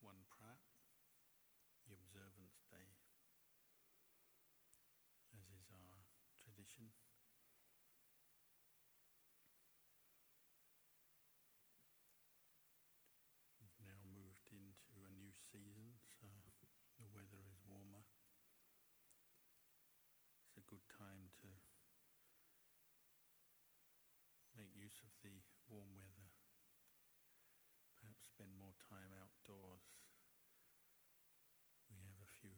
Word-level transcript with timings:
Wan 0.00 0.16
Phra, 0.32 0.56
the 1.86 1.92
observance 1.92 2.60
day, 2.72 2.96
as 5.36 5.44
is 5.52 5.68
our 5.72 6.00
tradition. 6.40 6.88
We've 13.60 13.80
now 13.84 14.00
moved 14.08 14.48
into 14.52 15.04
a 15.04 15.12
new 15.12 15.32
season, 15.52 16.00
so 16.20 16.26
the 16.98 17.06
weather 17.12 17.40
is 17.48 17.60
warmer. 17.68 18.04
It's 20.48 20.56
a 20.58 20.66
good 20.68 20.84
time 20.88 21.30
to 21.44 21.48
make 24.56 24.74
use 24.74 25.00
of 25.04 25.12
the 25.22 25.40
warm 25.68 25.94
weather. 25.94 26.28
Perhaps 28.00 28.28
spend 28.34 28.52
more 28.58 28.74
time 28.90 29.12
outdoors. 29.16 29.86
We 31.88 31.96
have 32.04 32.18
a 32.20 32.30
few 32.40 32.54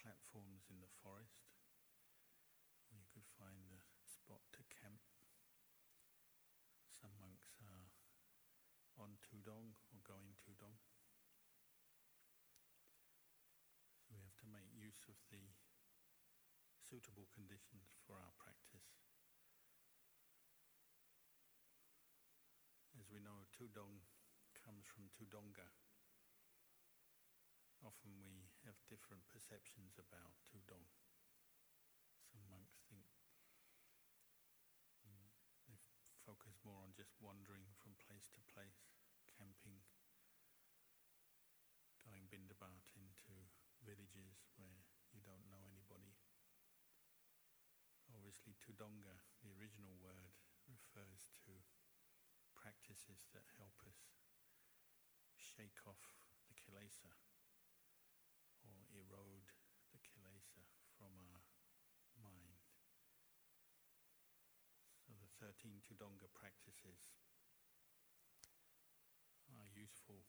platforms 0.00 0.63
in 0.74 0.82
the 0.82 0.90
forest 1.06 1.46
you 2.90 3.06
could 3.14 3.30
find 3.38 3.62
a 3.70 3.78
spot 4.02 4.42
to 4.50 4.66
camp. 4.66 4.98
Some 6.90 7.14
monks 7.22 7.54
are 7.62 7.94
on 8.98 9.14
Thudong 9.22 9.78
or 9.94 10.02
going 10.02 10.34
Thudong. 10.42 10.74
So 14.02 14.18
we 14.18 14.18
have 14.18 14.34
to 14.42 14.50
make 14.50 14.66
use 14.74 15.06
of 15.06 15.14
the 15.30 15.54
suitable 16.90 17.30
conditions 17.30 17.94
for 18.02 18.18
our 18.18 18.34
practice. 18.34 18.98
As 22.98 23.06
we 23.14 23.22
know, 23.22 23.46
Thudong 23.54 24.02
comes 24.58 24.90
from 24.90 25.06
dhutanga. 25.14 25.70
Often 27.84 28.16
we 28.24 28.48
have 28.64 28.80
different 28.88 29.28
perceptions 29.28 30.00
about 30.00 30.32
Thudong. 30.48 30.88
Some 32.24 32.40
monks 32.48 32.80
think 32.88 33.04
mm, 35.04 35.28
they 35.68 35.76
focus 36.24 36.56
more 36.64 36.80
on 36.80 36.96
just 36.96 37.12
wandering 37.20 37.76
from 37.84 37.92
place 38.00 38.32
to 38.32 38.40
place, 38.48 38.88
camping, 39.36 39.84
going 42.08 42.24
bindabat 42.32 42.88
into 42.96 43.36
villages 43.84 44.48
where 44.56 44.80
you 45.12 45.20
don't 45.20 45.44
know 45.52 45.68
anybody. 45.68 46.16
Obviously, 48.16 48.56
dhutanga, 48.64 49.20
the 49.44 49.52
original 49.60 50.00
word, 50.00 50.32
refers 50.64 51.28
to 51.44 51.52
practices 52.56 53.28
that 53.36 53.44
help 53.60 53.76
us 53.84 54.16
shake 55.36 55.84
off 55.84 56.00
the 56.48 56.56
kilesa 56.56 57.12
erode 58.94 59.50
the 59.90 59.98
kilesa 59.98 60.62
from 60.94 61.10
our 61.18 61.42
mind. 62.22 62.62
So 65.02 65.12
the 65.18 65.28
13 65.42 65.82
dhutanga 65.84 66.30
practices 66.32 67.12
are 69.50 69.68
useful 69.74 70.24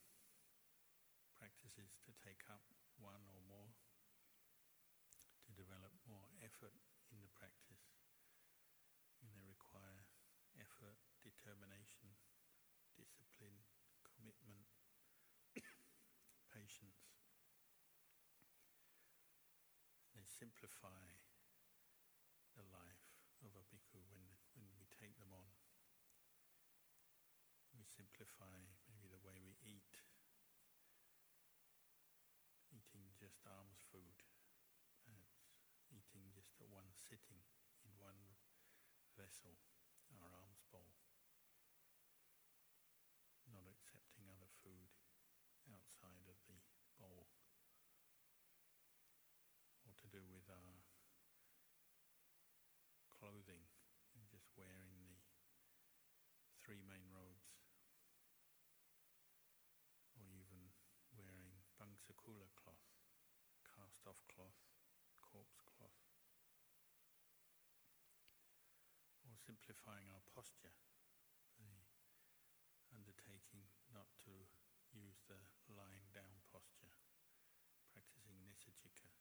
practices 1.39 1.95
to 2.03 2.11
take 2.19 2.41
up 2.49 2.63
one 2.97 3.23
or 3.29 3.41
more, 3.45 3.71
to 5.45 5.51
develop 5.53 5.93
more 6.09 6.27
effort 6.41 6.75
in 7.13 7.21
the 7.21 7.31
practice. 7.37 7.85
And 9.21 9.29
they 9.31 9.45
require 9.45 10.09
effort, 10.57 10.97
determination, 11.21 12.17
discipline, 12.95 13.67
commitment, 14.03 14.67
patience. 16.49 17.13
They 20.15 20.24
simplify 20.35 21.15
the 22.59 22.67
life 22.75 23.07
of 23.39 23.55
a 23.55 23.63
bhikkhu 23.71 24.03
when, 24.11 24.27
when 24.59 24.67
we 24.75 24.83
take 24.91 25.15
them 25.15 25.31
on. 25.31 25.47
We 27.71 27.87
simplify 27.87 28.67
maybe 28.91 29.07
the 29.07 29.23
way 29.23 29.39
we 29.39 29.55
eat, 29.63 30.03
eating 32.75 33.15
just 33.15 33.47
alms 33.47 33.79
food, 33.91 34.27
eating 35.87 36.35
just 36.35 36.59
at 36.59 36.67
one 36.67 36.91
sitting 36.99 37.39
in 37.87 37.95
one 37.95 38.35
vessel, 39.15 39.55
our 40.19 40.35
alms 40.35 40.63
bowl, 40.67 40.99
not 43.47 43.63
accepting 43.71 44.27
other 44.27 44.51
food 44.63 44.91
outside 45.71 46.27
of 46.27 46.39
the 46.51 46.59
bowl, 46.99 47.31
or 49.83 49.93
to 49.99 50.04
do 50.15 50.23
with 50.31 50.47
our 50.47 50.79
clothing 53.11 53.67
and 54.15 54.23
just 54.31 54.47
wearing 54.55 54.95
the 54.95 55.19
three 56.63 56.79
main 56.87 57.03
robes, 57.11 57.51
or 60.15 60.31
even 60.31 60.71
wearing 61.19 61.67
bangsakula 61.75 62.47
cloth, 62.55 62.87
cast 63.67 64.07
off 64.07 64.23
cloth, 64.31 64.55
corpse 65.19 65.59
cloth, 65.67 65.99
or 69.27 69.35
simplifying 69.35 70.07
our 70.15 70.23
posture, 70.31 70.79
the 71.59 71.75
undertaking 72.95 73.67
not 73.91 74.07
to 74.23 74.31
use 74.95 75.19
the 75.27 75.43
lying 75.67 76.07
down 76.15 76.39
posture, 76.47 76.95
practicing 77.91 78.39
nisajika, 78.47 79.11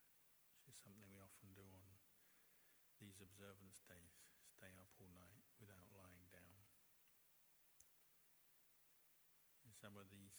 which 0.63 0.71
is 0.71 0.74
something 0.85 1.09
we 1.09 1.17
often 1.17 1.49
do 1.57 1.65
on 1.73 1.81
these 3.01 3.17
observance 3.25 3.81
days, 3.89 4.13
stay 4.45 4.77
up 4.77 4.93
all 5.01 5.09
night 5.17 5.41
without 5.57 5.89
lying 5.97 6.29
down. 6.29 6.61
In 9.65 9.73
some 9.73 9.97
of 9.97 10.13
these 10.13 10.37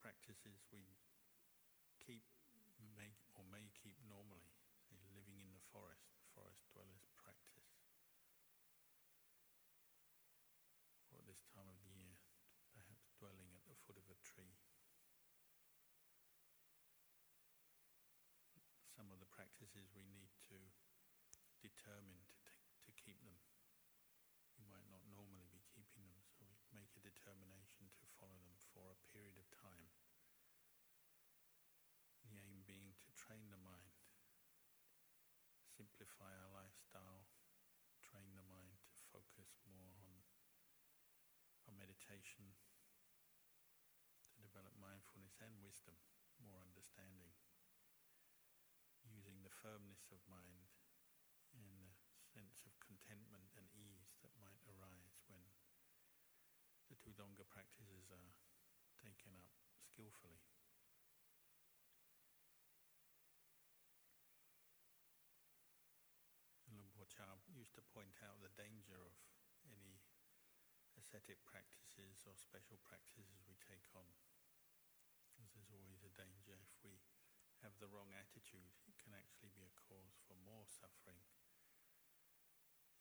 practices 0.00 0.64
we 0.72 0.96
keep, 2.00 2.24
may, 2.96 3.12
or 3.36 3.44
may 3.52 3.68
keep 3.76 4.00
normally, 4.08 4.56
living 5.12 5.44
in 5.44 5.52
the 5.52 5.64
forest 5.68 6.08
dwellers 6.72 7.04
practice. 7.20 7.76
Or 11.12 11.20
at 11.20 11.28
this 11.28 11.44
time 11.52 11.68
of 11.68 11.76
the 11.84 11.92
year, 11.92 12.16
perhaps 12.72 13.12
dwelling 13.20 13.52
at 13.52 13.68
the 13.68 13.76
foot 13.84 14.00
of 14.00 14.08
a 14.08 14.16
tree. 14.24 14.56
Some 18.96 19.12
of 19.12 19.20
the 19.20 19.28
practices 19.82 19.98
we 19.98 20.06
need 20.14 20.30
to 20.46 20.54
determine 21.58 22.22
to, 22.46 22.54
to 22.86 22.90
keep 22.94 23.18
them. 23.26 23.34
We 24.54 24.62
might 24.70 24.86
not 24.86 25.02
normally 25.10 25.50
be 25.50 25.66
keeping 25.74 26.06
them, 26.06 26.22
so 26.30 26.46
we 26.46 26.54
make 26.70 26.94
a 26.94 27.02
determination 27.02 27.90
to 27.90 28.06
follow 28.14 28.38
them 28.46 28.54
for 28.70 28.94
a 28.94 29.02
period 29.10 29.34
of 29.34 29.50
time. 29.50 29.90
The 32.22 32.38
aim 32.38 32.62
being 32.62 32.94
to 32.94 33.10
train 33.18 33.50
the 33.50 33.58
mind, 33.58 33.98
simplify 35.66 36.30
our 36.30 36.54
lifestyle, 36.54 37.26
train 37.98 38.38
the 38.38 38.46
mind 38.46 38.78
to 38.86 39.02
focus 39.10 39.50
more 39.66 39.98
on 40.06 40.14
our 41.66 41.74
meditation, 41.74 42.54
to 44.30 44.38
develop 44.38 44.78
mindfulness 44.78 45.34
and 45.42 45.58
wisdom, 45.58 45.98
more 46.38 46.62
understanding, 46.62 47.34
firmness 49.62 50.10
of 50.10 50.18
mind 50.26 50.74
and 51.54 51.64
the 51.70 51.94
sense 52.26 52.66
of 52.66 52.74
contentment 52.82 53.54
and 53.54 53.70
ease 53.70 54.18
that 54.26 54.34
might 54.42 54.58
arise 54.66 55.22
when 55.30 55.46
the 56.90 56.98
dhutanga 56.98 57.46
practices 57.46 58.10
are 58.10 58.34
taken 58.98 59.38
up 59.38 59.54
skillfully. 59.78 60.42
Luang 66.66 66.90
Por 66.90 67.06
used 67.54 67.78
to 67.78 67.90
point 67.94 68.18
out 68.26 68.42
the 68.42 68.52
danger 68.58 68.98
of 68.98 69.14
any 69.70 70.02
ascetic 70.98 71.38
practices 71.46 72.26
or 72.26 72.34
special 72.34 72.82
practices 72.82 73.46
we 73.46 73.54
take 73.62 73.86
on. 73.94 74.10
Because 75.32 75.54
there's 75.54 75.72
always 75.72 76.02
a 76.02 76.12
danger 76.18 76.58
if 76.58 76.72
we 76.84 76.98
have 77.62 77.78
the 77.78 77.86
wrong 77.86 78.10
attitude, 78.10 78.74
it 78.90 78.98
can 78.98 79.14
actually 79.14 79.54
be 79.54 79.62
a 79.62 79.78
cause 79.78 80.18
for 80.26 80.34
more 80.42 80.66
suffering 80.66 81.22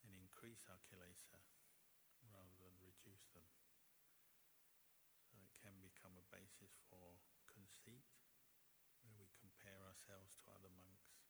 and 0.06 0.13
increase 0.13 0.69
our 0.69 0.78
kilesa 0.86 1.42
rather 2.30 2.54
than 2.62 2.78
reduce 2.86 3.25
them. 3.34 3.50
So 5.25 5.42
it 5.42 5.54
can 5.58 5.81
become 5.81 6.13
a 6.13 6.30
basis 6.30 6.78
for 6.86 7.18
conceit, 7.50 8.06
where 9.02 9.18
we 9.18 9.30
compare 9.34 9.81
ourselves 9.81 10.38
to 10.46 10.54
other 10.54 10.69
monks 10.69 11.25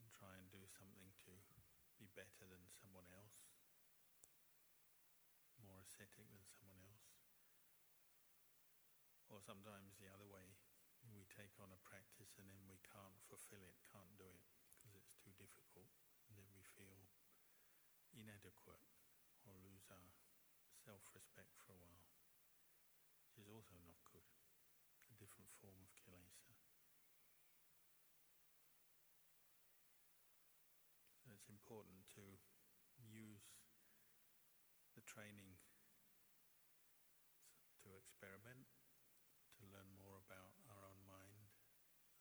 and 0.00 0.08
try 0.08 0.40
and 0.40 0.48
do 0.48 0.64
something 0.64 1.12
to 1.28 1.32
be 2.00 2.08
better 2.16 2.48
than 2.48 2.64
someone 2.72 3.08
else, 3.12 3.44
more 5.60 5.84
ascetic 5.84 6.32
than 6.32 6.48
someone 6.48 6.80
else. 6.80 7.12
Or 9.28 9.44
sometimes 9.44 10.00
the 10.00 10.08
other 10.08 10.24
way, 10.24 10.56
take 11.38 11.54
on 11.62 11.70
a 11.70 11.86
practice 11.86 12.34
and 12.42 12.50
then 12.50 12.66
we 12.66 12.82
can't 12.82 13.14
fulfill 13.30 13.62
it, 13.62 13.78
can't 13.86 14.10
do 14.18 14.26
it 14.26 14.42
because 14.74 14.90
it's 14.98 15.14
too 15.22 15.30
difficult, 15.38 15.94
and 16.26 16.34
then 16.34 16.50
we 16.50 16.66
feel 16.74 17.06
inadequate 18.10 18.82
or 19.46 19.54
lose 19.62 19.86
our 19.94 20.10
self 20.82 21.04
respect 21.14 21.54
for 21.62 21.78
a 21.78 21.82
while, 21.82 22.10
which 23.22 23.38
is 23.38 23.46
also 23.46 23.78
not 23.86 24.02
good, 24.08 24.26
a 25.12 25.14
different 25.14 25.50
form 25.62 25.78
of 25.78 25.94
kilesa. 25.94 26.54
So 31.22 31.30
it's 31.36 31.50
important 31.52 32.08
to 32.18 32.24
use 32.98 33.46
the 34.96 35.04
training 35.04 35.60
to 37.84 37.92
experiment, 37.94 38.66
to 39.60 39.68
learn 39.68 39.90
more 39.98 40.18
about 40.24 40.56
our 40.72 40.82
own 40.88 41.00
mind, 41.04 41.52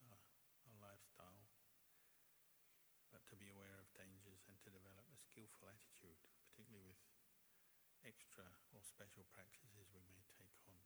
our, 0.03 0.19
our 0.67 0.77
lifestyle, 0.79 1.47
but 3.11 3.23
to 3.31 3.35
be 3.39 3.47
aware 3.47 3.79
of 3.79 3.87
dangers 3.95 4.43
and 4.51 4.59
to 4.63 4.69
develop 4.69 5.07
skillful 5.75 6.23
attitude, 6.23 6.23
particularly 6.47 6.87
with 6.87 7.01
extra 8.07 8.47
or 8.71 8.79
special 8.79 9.27
practices 9.35 9.91
we 9.91 9.99
may 10.07 10.23
take 10.39 10.55
on. 10.63 10.79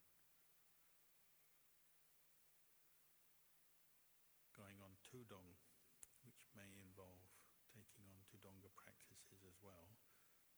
Going 4.58 4.82
on 4.82 4.98
Thudong, 5.06 5.54
which 6.26 6.42
may 6.58 6.74
involve 6.82 7.30
taking 7.70 8.10
on 8.10 8.26
dhutanga 8.26 8.74
practices 8.74 9.46
as 9.46 9.56
well, 9.62 9.94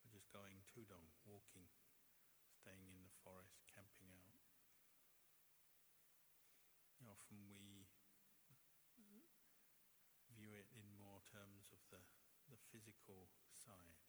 or 0.00 0.08
just 0.08 0.32
going 0.32 0.64
Thudong, 0.72 1.04
walking, 1.28 1.68
staying 2.48 2.88
in 2.88 3.04
the 3.04 3.12
forest, 3.20 3.60
camping 3.68 4.08
out. 4.08 4.40
Often 7.04 7.44
we 7.52 7.84
view 10.32 10.56
it 10.56 10.66
in 10.72 10.88
more 10.96 11.20
terms 11.28 11.68
of 11.70 11.78
the, 11.92 12.00
the 12.48 12.56
physical 12.72 13.28
side, 13.52 14.00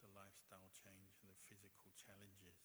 the 0.00 0.12
lifestyle 0.12 0.68
change 0.72 1.16
and 1.20 1.32
the 1.32 1.40
physical 1.48 1.88
challenges. 1.96 2.60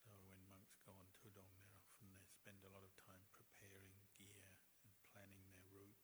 So 0.00 0.08
when 0.24 0.40
monks 0.48 0.80
go 0.80 0.96
on 0.96 1.12
Thudong, 1.20 1.52
they 1.60 1.68
often 1.76 2.16
they 2.16 2.24
spend 2.24 2.64
a 2.64 2.72
lot 2.72 2.86
of 2.86 2.96
time 2.96 3.28
preparing 3.36 4.08
gear 4.16 4.56
and 4.80 4.92
planning 5.12 5.44
their 5.52 5.66
route, 5.68 6.00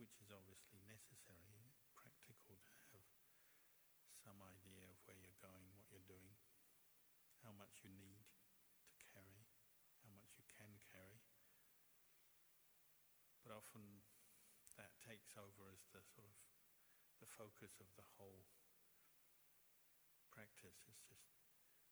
which 0.00 0.16
is 0.24 0.32
obviously 0.32 0.80
necessary, 0.88 1.68
practical 1.92 2.56
to 2.56 2.76
have 2.96 3.04
some 4.24 4.40
idea 4.40 4.88
of 4.88 4.96
where 5.04 5.20
you're 5.20 5.42
going, 5.44 5.68
what 5.76 5.86
you're 5.92 6.08
doing, 6.08 6.40
how 7.44 7.52
much 7.52 7.84
you 7.84 7.92
need 7.92 8.24
to 8.88 8.96
carry, 9.12 9.44
how 10.02 10.10
much 10.16 10.32
you 10.40 10.46
can 10.48 10.80
carry. 10.88 11.20
But 13.44 13.54
often 13.54 14.02
that 14.80 14.96
takes 15.04 15.36
over 15.38 15.68
as 15.70 15.84
the 15.92 16.02
sort 16.02 16.26
of 16.26 16.34
the 17.26 17.34
focus 17.34 17.82
of 17.82 17.90
the 17.98 18.06
whole 18.14 18.46
practice. 20.30 20.86
It's 20.86 21.02
just 21.10 21.26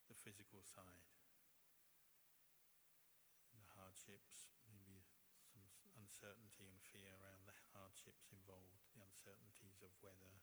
the 0.07 0.15
physical 0.15 0.63
side, 0.63 1.11
the 3.51 3.67
hardships, 3.75 4.55
maybe 4.71 5.03
some 5.51 5.67
uncertainty 5.99 6.71
and 6.71 6.79
fear 6.87 7.19
around 7.19 7.51
the 7.51 7.59
hardships 7.75 8.31
involved, 8.31 8.87
the 8.95 9.03
uncertainties 9.03 9.83
of 9.83 9.91
weather, 9.99 10.39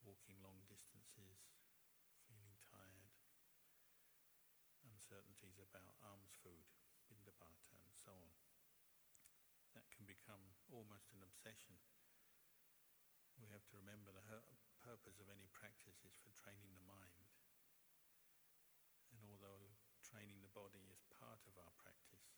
walking 0.00 0.40
long 0.40 0.64
distances, 0.64 1.52
feeling 2.24 2.56
tired, 2.64 3.12
uncertainties 4.88 5.60
about 5.60 6.00
alms 6.00 6.32
food, 6.40 6.72
pindapata, 7.04 7.76
and 7.84 7.92
so 7.92 8.16
on. 8.16 8.32
That 9.76 9.92
can 9.92 10.08
become 10.08 10.56
almost 10.72 11.12
an 11.12 11.20
obsession. 11.20 11.76
We 13.36 13.52
have 13.52 13.68
to 13.68 13.76
remember 13.76 14.16
the 14.16 14.24
purpose 14.80 15.20
of 15.20 15.28
any 15.28 15.44
practice 15.52 16.00
is 16.08 16.16
for 16.24 16.32
training 16.32 16.72
the 16.72 16.88
mind. 16.88 17.28
And 19.12 19.20
although 19.28 19.76
training 20.00 20.40
the 20.40 20.52
body 20.56 20.88
is 20.88 21.04
part 21.12 21.44
of 21.44 21.56
our 21.60 21.72
practice, 21.76 22.32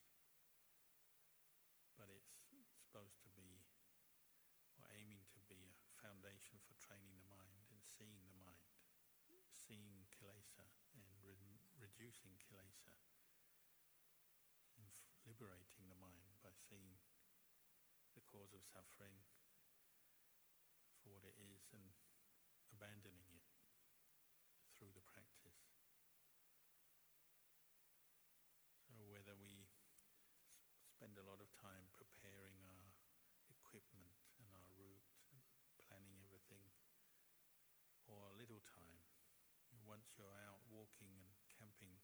but 1.94 2.10
it's 2.10 2.34
supposed 2.82 3.22
to 3.22 3.30
be, 3.38 3.62
or 4.74 4.90
aiming 4.90 5.22
to 5.34 5.42
be, 5.46 5.78
a 5.86 5.94
foundation 6.02 6.58
for 6.66 6.74
training 6.82 7.14
the 7.14 7.30
mind 7.30 7.66
and 7.70 7.82
seeing 7.86 8.26
the 8.26 8.38
mind, 8.38 8.74
seeing 9.54 10.06
kilesa 10.10 10.66
and 10.98 11.06
re- 11.22 11.62
reducing 11.78 12.34
kilesa, 12.42 12.94
and 14.78 14.90
liberating 15.26 15.86
the 15.86 15.98
mind 15.98 16.38
by 16.42 16.54
seeing 16.54 16.98
the 18.14 18.24
cause 18.26 18.50
of 18.50 18.66
suffering 18.66 19.22
what 21.18 21.26
it 21.26 21.34
is 21.42 21.66
and 21.74 21.82
abandoning 22.70 23.26
it 23.34 23.42
through 24.78 24.94
the 24.94 25.02
practice. 25.02 25.66
So 28.86 29.02
whether 29.10 29.34
we 29.34 29.66
spend 30.86 31.18
a 31.18 31.26
lot 31.26 31.42
of 31.42 31.50
time 31.58 31.90
preparing 31.90 32.62
our 32.62 32.94
equipment 33.50 34.14
and 34.38 34.46
our 34.54 34.70
route 34.78 35.10
and 35.34 35.42
planning 35.90 36.22
everything, 36.22 36.62
or 38.06 38.30
a 38.30 38.38
little 38.38 38.62
time, 38.70 39.02
once 39.82 40.14
you're 40.14 40.38
out 40.46 40.62
walking 40.70 41.18
and 41.18 41.34
camping, 41.50 41.98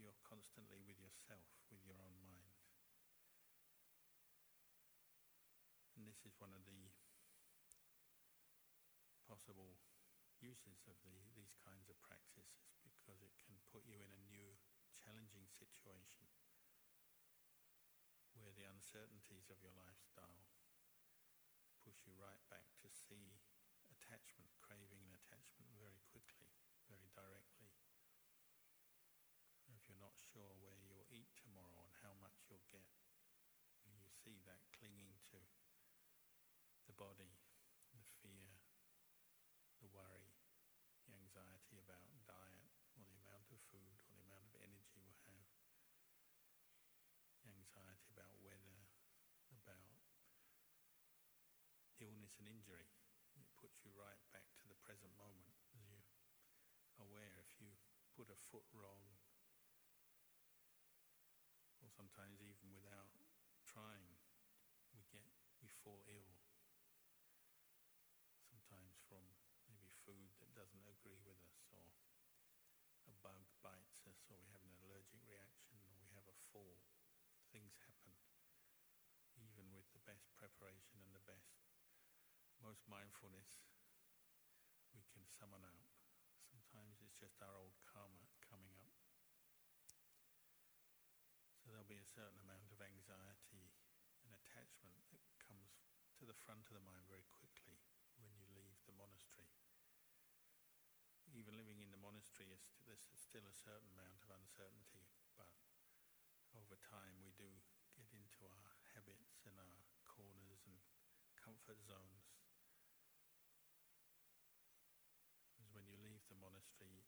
you're 0.00 0.16
constantly 0.24 0.80
with 0.80 0.96
yourself, 0.96 1.44
with 1.68 1.84
your 1.84 2.00
own 2.00 2.16
mind. 2.24 2.56
And 6.00 6.08
this 6.08 6.24
is 6.24 6.32
one 6.40 6.56
of 6.56 6.64
the 6.64 6.88
possible 9.38 9.78
uses 10.42 10.82
of 10.90 10.98
the, 11.06 11.14
these 11.38 11.54
kinds 11.62 11.86
of 11.86 11.94
practices 12.02 12.74
because 12.82 13.22
it 13.22 13.30
can 13.38 13.54
put 13.70 13.86
you 13.86 14.02
in 14.02 14.10
a 14.10 14.26
new 14.26 14.58
challenging 14.98 15.46
situation 15.54 16.26
where 18.34 18.50
the 18.58 18.66
uncertainties 18.66 19.46
of 19.46 19.62
your 19.62 19.70
lifestyle 19.78 20.50
push 21.86 22.02
you 22.02 22.18
right 22.18 22.42
back 22.50 22.66
to 22.82 22.90
see 22.90 23.38
attachment, 23.94 24.50
craving 24.58 25.06
and 25.06 25.14
attachment 25.14 25.70
very 25.78 26.02
quickly, 26.10 26.50
very 26.90 27.06
directly. 27.14 27.70
If 29.70 29.86
you're 29.86 30.02
not 30.02 30.18
sure 30.18 30.50
where 30.58 30.82
you'll 30.82 31.06
eat 31.14 31.30
tomorrow 31.38 31.86
and 31.86 31.94
how 32.02 32.18
much 32.18 32.50
you'll 32.50 32.66
get, 32.66 32.90
you 33.86 34.02
see 34.10 34.42
that 34.50 34.66
clinging 34.74 35.14
to 35.30 35.38
the 36.90 36.98
body, 36.98 37.38
the 37.94 38.02
fear, 38.18 38.58
the 39.78 39.90
worry, 39.94 40.34
the 41.06 41.14
anxiety 41.14 41.78
about 41.78 42.10
diet 42.26 42.74
or 42.98 43.06
the 43.06 43.18
amount 43.22 43.46
of 43.54 43.62
food 43.70 43.94
or 44.06 44.10
the 44.10 44.26
amount 44.26 44.50
of 44.50 44.58
energy 44.58 44.98
we'll 44.98 45.22
have, 45.30 45.46
the 47.46 47.54
anxiety 47.54 48.10
about 48.10 48.34
weather, 48.42 48.90
about 49.54 50.02
and 52.38 52.46
injury. 52.46 52.86
It 53.34 53.46
puts 53.58 53.82
you 53.82 53.90
right 53.94 54.18
back 54.30 54.46
to 54.62 54.66
the 54.70 54.78
present 54.82 55.10
moment 55.18 55.54
as 55.74 55.82
you 55.86 55.98
aware 56.98 57.38
if 57.42 57.50
you 57.58 57.74
put 58.14 58.30
a 58.30 58.38
foot 58.50 58.66
wrong. 58.74 59.18
Or 61.82 61.90
sometimes 61.90 62.42
even 62.42 62.74
without 62.74 63.10
trying 63.66 64.18
we 64.94 65.02
get 65.10 65.26
we 65.62 65.68
fall 65.82 66.02
ill. 66.10 66.34
Sometimes 68.50 68.98
from 69.06 69.22
maybe 69.66 69.90
food 70.06 70.30
that 70.42 70.54
doesn't 70.54 70.86
agree 70.86 71.18
with 71.22 71.38
us 71.42 71.62
or 71.74 71.86
a 73.06 73.14
bug 73.22 73.46
bites 73.62 74.06
us 74.06 74.22
or 74.30 74.38
we 74.38 74.50
have 74.54 74.62
an 74.62 74.74
allergic 74.86 75.22
reaction 75.26 75.78
or 75.82 75.94
we 75.98 76.10
have 76.14 76.26
a 76.26 76.38
fall. 76.50 76.82
Things 77.50 77.74
happen 77.86 78.14
even 79.38 79.70
with 79.70 79.86
the 79.94 80.02
best 80.06 80.30
preparation 80.34 80.98
and 81.02 81.14
the 81.14 81.24
best 81.26 81.57
most 82.62 82.84
mindfulness 82.90 83.48
we 84.94 85.04
can 85.10 85.22
summon 85.26 85.62
up 85.62 85.82
sometimes 86.48 86.98
it's 87.02 87.18
just 87.18 87.38
our 87.42 87.54
old 87.58 87.76
karma 87.86 88.26
coming 88.44 88.74
up 88.78 88.98
so 91.68 91.76
there'll 91.76 91.84
be 91.84 92.00
a 92.00 92.14
certain 92.16 92.40
amount 92.40 92.72
of 92.72 92.80
anxiety 92.80 93.68
and 94.24 94.32
attachment 94.32 95.04
that 95.12 95.20
comes 95.36 95.76
to 96.16 96.24
the 96.24 96.32
front 96.48 96.64
of 96.64 96.72
the 96.72 96.80
mind 96.80 97.04
very 97.12 97.28
quickly 97.28 97.76
when 98.16 98.32
you 98.32 98.48
leave 98.56 98.80
the 98.88 98.96
monastery. 98.96 99.52
Even 101.36 101.60
living 101.60 101.84
in 101.84 101.92
the 101.92 102.00
monastery, 102.00 102.48
is 102.56 102.64
there's 102.88 103.04
still 103.12 103.44
a 103.44 103.52
certain 103.52 103.92
amount 103.92 104.24
of 104.24 104.32
uncertainty, 104.32 105.12
but 105.36 105.52
over 106.56 106.80
time 106.80 107.20
we 107.20 107.36
do 107.36 107.52
get 107.92 108.08
into 108.16 108.48
our 108.48 108.72
habits 108.96 109.44
and 109.44 109.60
our 109.60 109.84
corners 110.08 110.64
and 110.64 110.80
comfort 111.36 111.84
zones. 111.84 112.32
Because 115.52 115.68
when 115.76 115.84
you 115.84 116.00
leave 116.00 116.24
the 116.32 116.40
monastery, 116.40 117.04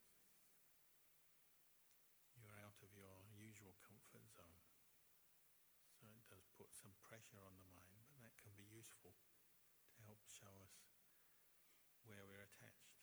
you're 2.37 2.61
out 2.61 2.77
put 6.61 6.77
some 6.77 6.93
pressure 7.21 7.45
on 7.45 7.53
the 7.61 7.69
mind, 7.69 8.01
but 8.09 8.17
that 8.25 8.33
can 8.41 8.49
be 8.57 8.65
useful 8.73 9.13
to 9.93 10.01
help 10.09 10.25
show 10.25 10.57
us 10.65 10.89
where 12.09 12.25
we're 12.25 12.49
attached. 12.49 12.97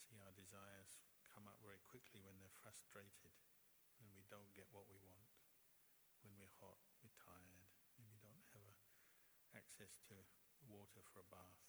See 0.00 0.16
our 0.24 0.32
desires 0.32 0.96
come 1.28 1.44
up 1.44 1.60
very 1.60 1.76
quickly 1.84 2.24
when 2.24 2.40
they're 2.40 2.56
frustrated, 2.64 3.36
when 4.00 4.16
we 4.16 4.24
don't 4.32 4.48
get 4.56 4.64
what 4.72 4.88
we 4.88 4.96
want, 4.96 5.28
when 6.24 6.32
we're 6.40 6.56
hot, 6.56 6.80
we're 7.04 7.12
tired, 7.20 7.68
maybe 8.00 8.16
don't 8.16 8.48
have 8.56 8.64
a, 8.64 8.72
access 9.52 10.00
to 10.08 10.16
water 10.64 11.04
for 11.12 11.20
a 11.20 11.28
bath. 11.28 11.68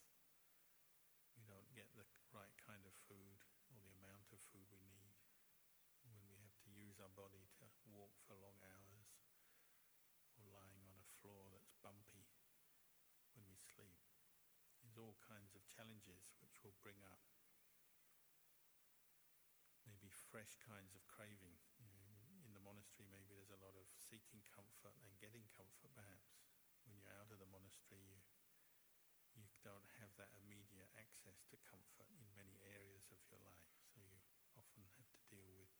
We 1.35 1.43
don't 1.43 1.75
get 1.75 1.91
the 1.91 2.07
right 2.31 2.55
kind 2.55 2.87
of 2.87 2.95
food 3.11 3.43
or 3.67 3.83
the 3.83 3.99
amount 3.99 4.31
of 4.31 4.39
food 4.55 4.71
we 4.71 4.79
need. 4.87 5.19
When 6.07 6.15
we 6.23 6.39
have 6.39 6.55
to 6.63 6.71
use 6.71 7.03
our 7.03 7.11
body 7.11 7.51
to 7.59 7.67
walk 7.91 8.15
for 8.23 8.39
long 8.39 8.63
hours 8.63 9.11
or 10.41 10.49
lying 10.49 10.81
on 10.89 10.97
a 10.97 11.07
floor 11.21 11.45
that's 11.53 11.77
bumpy 11.85 12.25
when 13.37 13.45
we 13.45 13.57
sleep. 13.61 14.01
There's 14.81 14.97
all 15.11 15.19
kinds 15.27 15.51
of 15.59 15.67
challenges 15.67 16.31
which 16.39 16.55
will 16.63 16.71
bring 16.79 17.03
up 17.03 17.19
maybe 19.83 20.07
fresh 20.31 20.55
kinds 20.63 20.95
of 20.95 21.03
craving. 21.11 21.59
Know, 21.83 22.47
in 22.47 22.55
the 22.55 22.63
monastery, 22.63 23.11
maybe 23.11 23.35
there's 23.35 23.51
a 23.51 23.59
lot 23.59 23.75
of 23.75 23.91
seeking 23.91 24.39
comfort 24.55 24.95
and 25.03 25.11
getting 25.19 25.43
comfort, 25.51 25.91
perhaps. 25.91 26.39
When 26.87 26.95
you're 26.95 27.11
out 27.19 27.27
of 27.27 27.43
the 27.43 27.51
monastery, 27.51 28.07
you, 28.07 28.23
you 29.35 29.51
don't 29.67 29.91
have 29.99 30.15
that 30.15 30.31
immediate 30.47 30.87
access 30.95 31.43
to 31.51 31.59
comfort 31.67 32.07
in 32.15 32.23
many 32.31 32.63
areas 32.63 33.11
of 33.11 33.19
your 33.27 33.43
life. 33.43 33.67
So 33.91 33.99
you 33.99 34.23
often 34.55 34.87
have 34.95 35.11
to 35.11 35.21
deal 35.27 35.51
with 35.59 35.75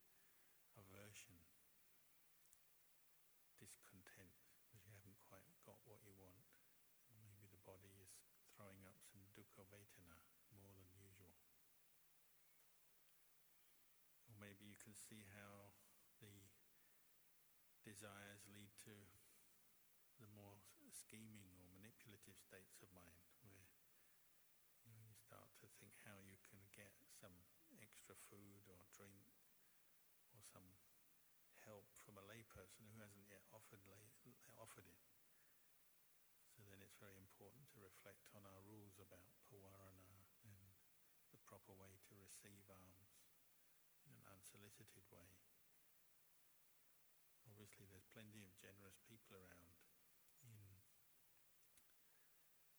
aversion, 0.76 1.40
discontent, 3.64 4.36
because 4.68 4.84
you 4.84 4.92
haven't 4.92 5.24
quite 5.24 5.48
got 5.64 5.80
what 5.88 6.04
you 6.04 6.12
want. 6.20 6.52
Maybe 7.16 7.48
the 7.48 7.64
body 7.64 7.96
is 7.96 8.12
throwing 8.62 8.86
up 8.86 9.02
some 9.02 9.26
dukkha 9.34 9.66
vedana 9.66 10.22
more 10.54 10.70
than 10.78 10.86
usual. 10.94 11.34
Or 14.30 14.38
can 14.92 15.00
see 15.08 15.24
how 15.40 15.72
the 16.20 16.52
desires 17.88 18.44
lead 18.52 18.76
to 18.84 18.92
the 20.20 20.28
more 20.36 20.60
scheming 20.92 21.48
or 21.48 21.64
manipulative 21.72 22.36
states 22.36 22.84
of 22.84 22.92
mind 22.92 23.24
where 23.40 23.72
you, 24.84 24.92
know, 24.92 25.00
you 25.00 25.16
start 25.16 25.48
to 25.64 25.72
think 25.80 25.96
how 26.04 26.20
you 26.20 26.36
can 26.44 26.60
get 26.76 26.92
some 27.08 27.32
extra 27.80 28.20
food 28.28 28.68
or 28.68 28.84
drink 28.92 29.32
or 30.36 30.44
some 30.44 30.68
help 31.64 31.88
from 32.04 32.20
a 32.20 32.28
layperson 32.28 32.84
who 32.92 33.00
hasn't 33.00 33.32
yet 33.32 33.48
offered, 33.56 33.88
lay, 33.88 34.12
offered 34.60 34.92
it. 34.92 35.00
So 36.52 36.68
then 36.68 36.84
it's 36.84 37.00
very 37.00 37.16
important 37.16 37.64
to 37.72 37.80
reflect 37.80 38.28
on 38.36 38.44
our 38.44 38.60
rules 38.68 39.00
about 39.00 39.40
pavarana 39.48 40.28
and 40.44 40.76
the 41.32 41.40
proper 41.48 41.72
way 41.72 41.96
to 42.12 42.20
receive 42.20 42.68
alms 42.68 43.01
unsolicited 44.52 45.08
way. 45.16 45.32
Obviously, 47.48 47.88
there's 47.88 48.12
plenty 48.12 48.44
of 48.44 48.52
generous 48.60 49.00
people 49.08 49.40
around 49.40 49.80
in 50.44 50.52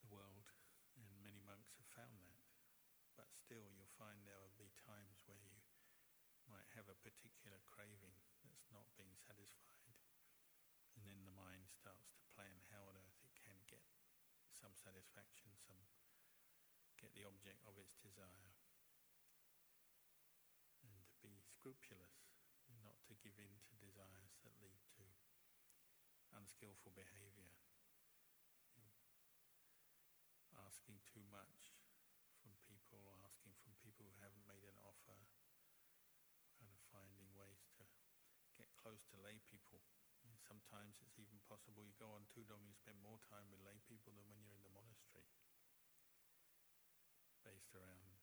the 0.04 0.12
world, 0.12 0.52
and 1.00 1.08
many 1.24 1.40
monks 1.40 1.72
have 1.80 1.88
found 1.96 2.20
that. 2.28 2.44
But 3.16 3.32
still, 3.32 3.72
you'll 3.72 3.96
find 3.96 4.20
there 4.20 4.36
will 4.36 4.52
be 4.60 4.68
times 4.84 5.24
where 5.24 5.40
you 5.40 5.64
might 6.44 6.68
have 6.76 6.92
a 6.92 7.00
particular 7.00 7.64
craving 7.64 8.20
that's 8.44 8.68
not 8.68 8.92
being 9.00 9.16
satisfied, 9.16 9.96
and 10.92 11.08
then 11.08 11.24
the 11.24 11.32
mind 11.32 11.72
starts 11.72 12.12
to 12.20 12.32
plan 12.36 12.60
how 12.68 12.84
on 12.84 13.00
earth 13.00 13.20
it 13.24 13.32
can 13.40 13.56
get 13.64 13.80
some 14.52 14.76
satisfaction, 14.76 15.56
some 15.56 15.80
get 17.00 17.16
the 17.16 17.24
object 17.24 17.64
of 17.64 17.80
its 17.80 17.96
desire, 18.04 18.52
and 20.84 21.00
to 21.08 21.16
be 21.24 21.51
scrupulous, 21.62 22.26
not 22.82 22.98
to 23.06 23.14
give 23.22 23.38
in 23.38 23.62
to 23.70 23.78
desires 23.78 24.34
that 24.42 24.50
lead 24.58 24.82
to 24.98 25.06
unskillful 26.34 26.90
behavior, 26.90 27.54
asking 30.58 30.98
too 31.06 31.22
much 31.30 31.78
from 32.42 32.50
people, 32.66 33.06
asking 33.22 33.54
from 33.62 33.78
people 33.78 34.10
who 34.10 34.18
haven't 34.18 34.42
made 34.50 34.66
an 34.66 34.74
offer, 34.82 35.22
kind 36.58 36.74
of 36.74 36.82
finding 36.90 37.30
ways 37.38 37.70
to 37.78 37.86
get 38.58 38.66
close 38.74 39.06
to 39.14 39.22
lay 39.22 39.38
people. 39.46 39.86
And 40.26 40.34
sometimes 40.42 40.98
it's 40.98 41.22
even 41.22 41.38
possible 41.46 41.86
you 41.86 41.94
go 41.94 42.10
on 42.10 42.26
Thudong, 42.34 42.66
you 42.66 42.74
spend 42.74 42.98
more 42.98 43.22
time 43.30 43.46
with 43.54 43.62
lay 43.62 43.78
people 43.86 44.10
than 44.18 44.26
when 44.26 44.42
you're 44.42 44.58
in 44.58 44.66
the 44.66 44.74
monastery, 44.74 45.30
based 47.46 47.70
around 47.78 48.18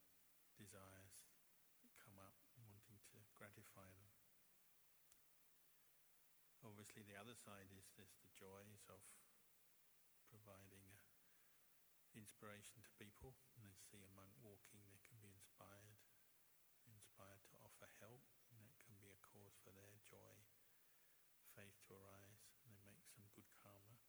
desires 0.60 1.24
that 1.84 1.96
come 2.04 2.20
up, 2.20 2.36
wanting 2.68 3.00
to 3.12 3.18
gratify 3.36 3.88
them. 3.88 4.12
Obviously, 6.90 7.14
the 7.14 7.22
other 7.22 7.38
side 7.38 7.70
is 7.70 7.86
there's 7.94 8.18
the 8.26 8.34
joys 8.34 8.82
of 8.90 8.98
providing 10.26 10.98
inspiration 12.18 12.82
to 12.82 12.90
people. 12.98 13.38
And 13.54 13.62
they 13.62 13.78
see 13.78 14.02
a 14.02 14.10
monk 14.18 14.34
walking, 14.42 14.82
they 14.90 14.98
can 15.06 15.22
be 15.22 15.30
inspired, 15.30 16.02
inspired 16.90 17.46
to 17.54 17.62
offer 17.62 17.86
help, 18.02 18.26
and 18.50 18.58
that 18.66 18.74
can 18.82 18.98
be 18.98 19.14
a 19.14 19.22
cause 19.22 19.54
for 19.62 19.70
their 19.70 20.02
joy, 20.10 20.42
faith 21.54 21.78
to 21.86 21.94
arise, 21.94 22.58
and 22.66 22.74
they 22.74 22.90
make 22.90 23.06
some 23.14 23.30
good 23.38 23.46
karma. 23.54 24.02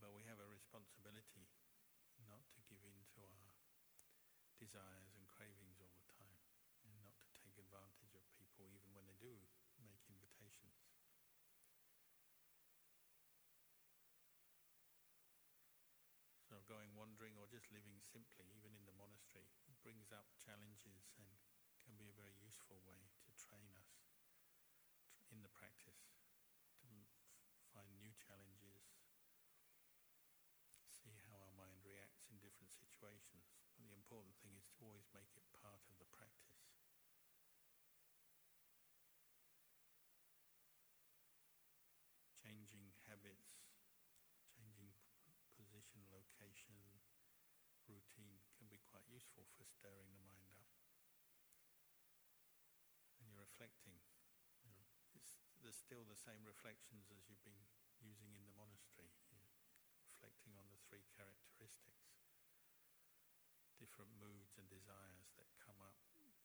But 0.00 0.16
we 0.16 0.24
have 0.24 0.40
a 0.40 0.48
responsibility 0.48 1.44
not 2.24 2.48
to 2.56 2.64
give 2.72 2.80
in 2.88 3.04
to 3.20 3.28
our 3.28 3.52
desires 4.56 5.12
and 5.12 5.28
cravings 5.28 5.76
all 5.76 5.92
the 5.92 6.08
time, 6.16 6.40
and 6.88 6.96
not 7.04 7.20
to 7.20 7.28
take 7.36 7.60
advantage 7.60 8.16
of 8.16 8.24
people 8.40 8.64
even 8.72 8.96
when 8.96 9.04
they 9.04 9.20
do 9.20 9.36
make 9.76 10.08
invitations. 10.08 10.72
So 16.46 16.60
going 16.68 16.92
wandering 17.22 17.38
or 17.38 17.46
just 17.46 17.70
living 17.70 18.02
simply, 18.02 18.50
even 18.50 18.74
in 18.74 18.82
the 18.82 18.98
monastery, 18.98 19.46
brings 19.86 20.10
up 20.10 20.26
challenges 20.42 21.06
and 21.22 21.30
can 21.86 21.94
be 21.94 22.10
a 22.10 22.18
very 22.18 22.34
useful 22.42 22.82
way 22.82 22.98
to 23.22 23.30
train 23.38 23.70
us 23.78 24.10
in 25.30 25.38
the 25.38 25.54
practice, 25.54 26.18
to 26.82 26.90
find 27.70 27.94
new 28.02 28.10
challenges, 28.18 28.82
see 30.90 31.14
how 31.30 31.38
our 31.38 31.54
mind 31.54 31.78
reacts 31.86 32.26
in 32.26 32.42
different 32.42 32.74
situations. 32.74 33.46
But 33.78 33.86
the 33.86 33.94
important 33.94 34.34
thing 34.42 34.58
is 34.58 34.66
to 34.74 34.82
always 34.82 35.06
make 35.14 35.30
it 35.38 35.46
part 35.54 35.78
of 35.86 35.94
the 36.02 36.10
practice. 36.10 36.74
Changing 42.34 42.90
habits, 43.06 43.62
changing 44.50 44.90
position, 45.54 46.02
location, 46.10 46.74
routine 47.86 48.40
can 48.58 48.66
useful 49.32 49.48
for 49.56 49.64
stirring 49.64 50.12
the 50.12 50.20
mind 50.28 50.52
up. 50.60 50.68
And 53.16 53.32
you're 53.32 53.40
reflecting. 53.40 53.96
You 54.60 54.76
know, 54.76 54.84
there's 55.64 55.80
still 55.80 56.04
the 56.04 56.20
same 56.20 56.44
reflections 56.44 57.08
as 57.08 57.24
you've 57.32 57.40
been 57.40 57.64
using 58.04 58.28
in 58.36 58.44
the 58.44 58.52
monastery. 58.52 59.08
You're 59.32 59.48
reflecting 60.04 60.52
on 60.60 60.68
the 60.68 60.76
three 60.84 61.08
characteristics. 61.16 62.12
Different 63.80 64.12
moods 64.20 64.60
and 64.60 64.68
desires 64.68 65.32
that 65.40 65.48
come 65.64 65.80
up, 65.80 65.96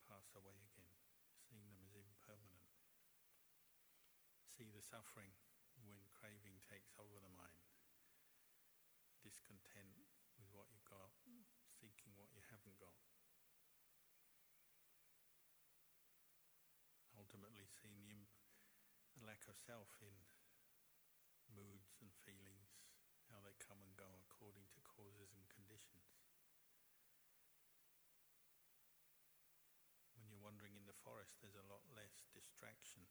pass 0.07 0.31
away 0.39 0.55
again, 0.63 0.95
seeing 1.43 1.67
them 1.67 1.83
as 1.83 1.91
impermanent. 1.91 2.71
See 4.47 4.71
the 4.71 4.79
suffering 4.79 5.35
when 5.83 6.07
craving 6.15 6.63
takes 6.63 6.95
over 6.95 7.19
the 7.19 7.35
mind 7.35 7.67
discontent 9.19 10.07
with 10.39 10.47
what 10.55 10.71
you've 10.71 10.87
got, 10.87 11.11
what 12.17 12.33
you 12.33 12.41
haven't 12.49 12.77
got. 12.81 12.97
Ultimately, 17.13 17.69
seeing 17.69 17.97
the, 18.01 18.09
imp- 18.13 18.41
the 19.17 19.25
lack 19.25 19.45
of 19.45 19.57
self 19.57 19.89
in 20.01 20.13
moods 21.53 21.97
and 22.01 22.13
feelings, 22.25 22.73
how 23.29 23.41
they 23.41 23.53
come 23.61 23.81
and 23.81 23.93
go 23.97 24.09
according 24.25 24.65
to 24.73 24.79
causes 24.85 25.33
and 25.33 25.45
conditions. 25.49 26.17
When 30.17 30.29
you're 30.29 30.41
wandering 30.41 30.77
in 30.77 30.85
the 30.89 30.97
forest, 31.05 31.37
there's 31.41 31.59
a 31.59 31.69
lot 31.69 31.83
less 31.93 32.25
distraction. 32.33 33.05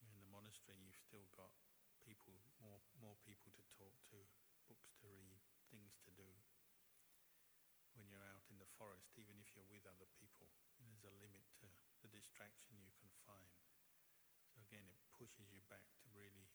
In 0.00 0.12
the 0.16 0.30
monastery, 0.30 0.78
you've 0.80 0.98
still 0.98 1.28
got 1.36 1.52
people, 2.00 2.38
more, 2.62 2.80
more 2.96 3.18
people 3.26 3.52
to 3.52 3.64
talk 3.76 3.94
to, 4.14 4.18
books 4.70 4.94
to 5.02 5.08
read, 5.10 5.42
things 5.68 5.98
to 6.06 6.10
do. 6.14 6.30
When 7.98 8.06
you're 8.08 8.24
out 8.24 8.46
in 8.48 8.56
the 8.62 8.69
forest, 8.80 9.12
even 9.20 9.36
if 9.36 9.52
you're 9.52 9.68
with 9.68 9.84
other 9.84 10.08
people, 10.16 10.48
there's 10.80 11.04
a 11.04 11.12
limit 11.20 11.44
to 11.60 11.68
the 12.00 12.08
distraction 12.08 12.80
you 12.80 12.96
can 12.96 13.12
find. 13.28 13.52
So 14.48 14.56
again, 14.64 14.88
it 14.88 15.04
pushes 15.12 15.52
you 15.52 15.60
back 15.68 15.84
to 16.00 16.16
really 16.16 16.48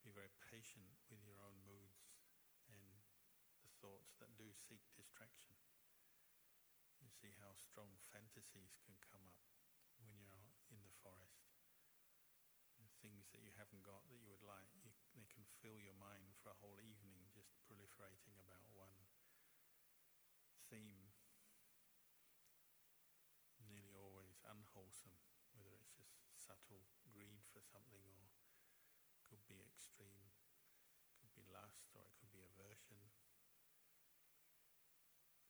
be 0.00 0.08
very 0.08 0.32
patient 0.48 0.96
with 1.12 1.20
your 1.28 1.36
own 1.44 1.60
moods 1.68 2.08
and 2.72 3.04
the 3.60 3.68
thoughts 3.84 4.16
that 4.16 4.32
do 4.40 4.48
seek 4.56 4.80
distraction. 4.96 5.60
You 7.04 7.12
see 7.12 7.36
how 7.36 7.52
strong 7.52 8.00
fantasies 8.00 8.80
can 8.80 8.96
come 9.04 9.28
up 9.28 9.44
when 10.00 10.16
you're 10.16 10.48
in 10.72 10.80
the 10.88 10.96
forest. 11.04 11.52
The 12.80 12.88
things 13.04 13.28
that 13.36 13.44
you 13.44 13.52
haven't 13.60 13.84
got 13.84 14.08
that 14.08 14.18
you 14.24 14.32
would 14.32 14.42
like, 14.42 14.72
you, 14.80 14.90
they 15.12 15.28
can 15.28 15.44
fill 15.60 15.76
your 15.76 15.94
mind 16.00 16.32
for 16.40 16.48
a 16.48 16.60
whole 16.64 16.80
evening 16.80 17.28
just 17.30 17.52
proliferating 17.68 18.40
about 18.40 18.64
one 18.72 18.96
theme, 20.72 21.12
nearly 23.68 23.96
always 23.96 24.42
unwholesome, 24.44 25.16
whether 25.56 25.72
it's 25.72 25.92
just 25.96 26.12
subtle 26.34 26.84
greed 27.08 27.40
for 27.48 27.64
something 27.64 28.04
or 28.12 28.28
could 29.24 29.40
be 29.48 29.64
extreme, 29.64 30.28
could 31.16 31.32
be 31.32 31.48
lust 31.48 31.88
or 31.96 32.04
it 32.04 32.12
could 32.20 32.28
be 32.28 32.44
aversion. 32.44 33.00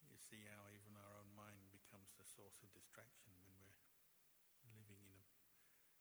You 0.07 0.19
see 0.33 0.49
how 0.49 0.65
even 0.73 0.97
our 0.97 1.13
own 1.21 1.29
mind 1.37 1.69
becomes 1.77 2.17
the 2.17 2.25
source 2.25 2.57
of 2.65 2.73
distraction 2.73 3.37
when 3.37 3.53
we're 3.53 3.77
living 4.73 5.05
in 5.05 5.13
a 5.13 5.29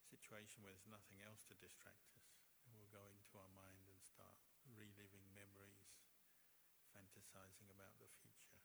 situation 0.08 0.64
where 0.64 0.72
there's 0.72 0.88
nothing 0.88 1.20
else 1.20 1.44
to 1.52 1.60
distract 1.60 2.08
us. 2.16 2.32
And 2.64 2.72
we'll 2.72 2.96
go 2.96 3.12
into 3.12 3.36
our 3.36 3.52
mind 3.52 3.92
and 3.92 4.00
start 4.00 4.40
reliving 4.72 5.28
memories, 5.36 6.00
fantasizing 6.96 7.68
about 7.76 8.00
the 8.00 8.08
future, 8.24 8.64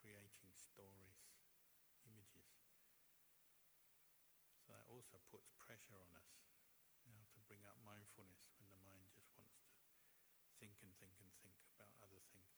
creating 0.00 0.56
stories, 0.56 1.28
images. 2.08 2.56
So 4.64 4.72
that 4.72 4.88
also 4.88 5.20
puts 5.28 5.52
pressure 5.60 6.00
on 6.00 6.08
us 6.16 6.32
you 7.04 7.12
know, 7.12 7.28
to 7.36 7.44
bring 7.44 7.68
up 7.68 7.76
mindfulness 7.84 8.48
when 8.56 8.72
the 8.72 8.80
mind 8.80 9.12
just 9.12 9.28
wants 9.36 9.60
to 9.60 9.76
think 10.56 10.80
and 10.80 10.96
think 10.96 11.20
and 11.20 11.28
think 11.44 11.60
about 11.76 11.92
other 12.00 12.24
things. 12.32 12.56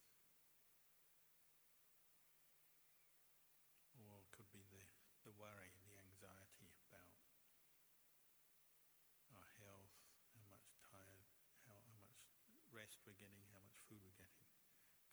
Or 3.99 4.23
it 4.23 4.31
could 4.31 4.49
be 4.49 4.63
the, 4.71 4.83
the 5.27 5.35
worry, 5.35 5.75
the 5.83 5.99
anxiety 5.99 6.71
about 6.87 7.19
our 9.35 9.47
health, 9.59 9.93
how 10.33 10.43
much 10.49 10.71
tired, 10.79 11.27
how, 11.67 11.77
how 11.83 11.97
much 11.99 12.17
rest 12.89 13.05
we're 13.05 13.21
getting, 13.21 13.45
how 13.53 13.61
much 13.61 13.77
food 13.85 14.01
we're 14.01 14.17
getting. 14.17 14.49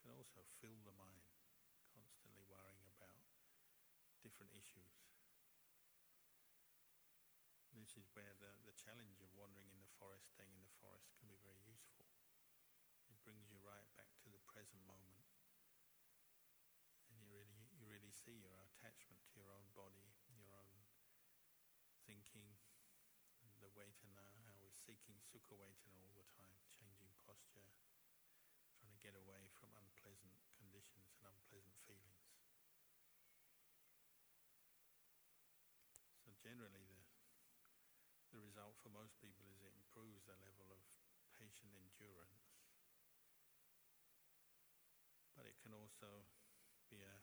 Can 0.01 0.09
also 0.09 0.41
fill 0.65 0.81
the 0.89 0.97
mind, 0.97 1.29
constantly 1.93 2.41
worrying 2.49 2.89
about 2.89 3.21
different 4.25 4.49
issues. 4.57 4.97
This 7.77 7.93
is 8.01 8.09
where 8.17 8.33
the, 8.41 8.49
the 8.65 8.73
challenge 8.81 9.21
of 9.21 9.29
wandering 9.37 9.69
in 9.69 9.85
the 9.85 9.93
forest, 10.01 10.33
staying 10.33 10.57
in 10.57 10.65
the 10.65 10.73
forest, 10.81 11.13
can 11.21 11.29
be 11.29 11.37
very 11.45 11.61
useful. 11.69 12.09
It 13.13 13.21
brings 13.21 13.53
you 13.53 13.61
right 13.61 13.85
back 13.93 14.09
to 14.25 14.33
the 14.33 14.41
present 14.49 14.81
moment. 14.89 15.29
And 17.13 17.21
you 17.21 17.29
really, 17.29 17.69
you 17.77 17.85
really 17.93 18.17
see 18.17 18.41
your 18.41 18.57
attachment 18.73 19.21
to 19.21 19.35
your 19.37 19.53
own 19.53 19.69
body, 19.77 20.17
your 20.33 20.49
own 20.57 20.81
thinking, 22.09 22.57
the 23.61 23.69
Vedana, 23.77 24.25
how 24.49 24.57
we're 24.65 24.73
seeking 24.73 25.21
sukha 25.21 25.61
Vedana 25.61 26.01
all 26.09 26.16
posture, 27.57 28.05
trying 28.77 28.93
to 28.93 29.01
get 29.01 29.17
away 29.17 29.49
from 29.57 29.73
unpleasant 29.75 30.37
conditions 30.61 31.17
and 31.17 31.25
unpleasant 31.25 31.81
feelings. 31.89 32.29
So 36.21 36.37
generally 36.45 36.85
the 36.85 37.01
the 38.37 38.45
result 38.45 38.77
for 38.85 38.93
most 38.93 39.17
people 39.17 39.49
is 39.49 39.65
it 39.65 39.73
improves 39.73 40.29
their 40.29 40.37
level 40.45 40.69
of 40.69 40.83
patient 41.41 41.73
endurance. 41.73 42.53
But 45.33 45.49
it 45.49 45.57
can 45.65 45.73
also 45.73 46.29
be 46.93 47.01
a 47.01 47.17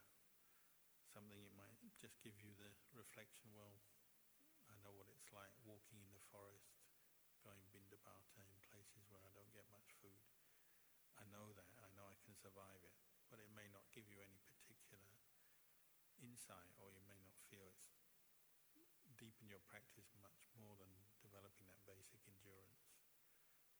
something 1.13 1.38
it 1.46 1.54
might 1.54 1.78
just 2.02 2.17
give 2.26 2.34
you 2.41 2.58
the 2.58 2.74
reflection, 2.98 3.54
well, 3.54 3.78
I 4.65 4.74
know 4.82 4.89
what 4.98 5.06
it's 5.13 5.30
like 5.30 5.54
walking 5.62 6.02
in 6.02 6.10
the 6.17 6.26
forest, 6.34 6.74
going 7.46 7.62
bindabata 7.69 8.41
in 8.41 8.58
places 8.65 9.06
where 9.13 9.22
I 9.22 9.30
don't 9.38 9.54
get 9.54 9.69
much 9.69 9.93
food. 10.02 10.17
I 11.22 11.23
know 11.34 11.50
that, 11.58 11.65
I 11.82 11.89
know 11.98 12.06
I 12.06 12.22
can 12.22 12.38
survive 12.38 12.86
it, 12.86 12.93
but 13.34 13.41
it 13.41 13.50
may 13.58 13.65
not 13.74 13.89
give 13.89 14.06
you 14.06 14.22
any 14.22 14.38
particular 14.46 15.17
insight 16.22 16.78
or 16.78 16.93
you 16.93 17.02
may 17.10 17.17
not 17.26 17.36
feel 17.50 17.74
it's 18.78 19.02
deepen 19.17 19.50
your 19.50 19.62
practice 19.65 20.13
much 20.22 20.46
more 20.58 20.78
than 20.78 20.89
developing 21.26 21.65
that 21.69 21.82
basic 21.89 22.22
endurance. 22.30 22.93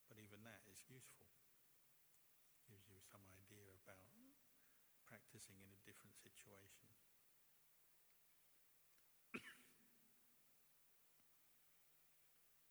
But 0.10 0.18
even 0.18 0.42
that 0.46 0.66
is 0.70 0.82
useful. 0.89 1.30
Gives 2.66 2.89
you 2.89 2.98
some 3.02 3.26
idea 3.38 3.70
about 3.86 4.10
practicing 5.06 5.62
in 5.62 5.70
a 5.74 5.82
different 5.86 6.18
situation. 6.18 6.89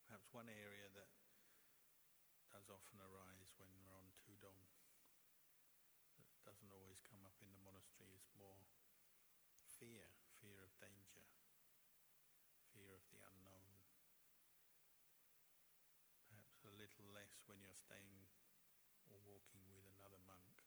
Perhaps 0.09 0.33
one 0.33 0.49
area 0.49 0.89
that 0.97 1.11
does 2.51 2.69
often 2.71 3.01
arise 3.01 3.53
when 3.59 3.69
we're 3.77 3.93
on 3.97 4.07
Thudong 4.23 4.61
that 6.21 6.29
doesn't 6.45 6.73
always 6.73 7.01
come 7.09 7.25
up 7.27 7.33
in 8.03 8.11
is 8.19 8.27
more 8.35 8.59
fear, 9.79 10.11
fear 10.43 10.59
of 10.67 10.75
danger 10.83 11.23
fear 12.73 12.97
of 12.97 13.05
the 13.13 13.21
unknown. 13.21 13.69
Perhaps 16.25 16.65
a 16.65 16.73
little 16.73 17.05
less 17.13 17.45
when 17.45 17.61
you're 17.61 17.77
staying 17.77 18.25
or 19.13 19.21
walking 19.29 19.61
with 19.77 19.85
another 19.93 20.17
monk 20.25 20.65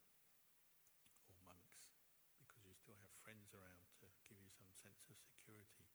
or 1.25 1.33
monks, 1.41 1.97
because 2.37 2.61
you 2.69 2.77
still 2.77 3.01
have 3.01 3.11
friends 3.25 3.49
around 3.57 3.89
to 3.97 4.05
give 4.29 4.37
you 4.37 4.53
some 4.53 4.69
sense 4.77 5.09
of 5.09 5.17
security. 5.17 5.89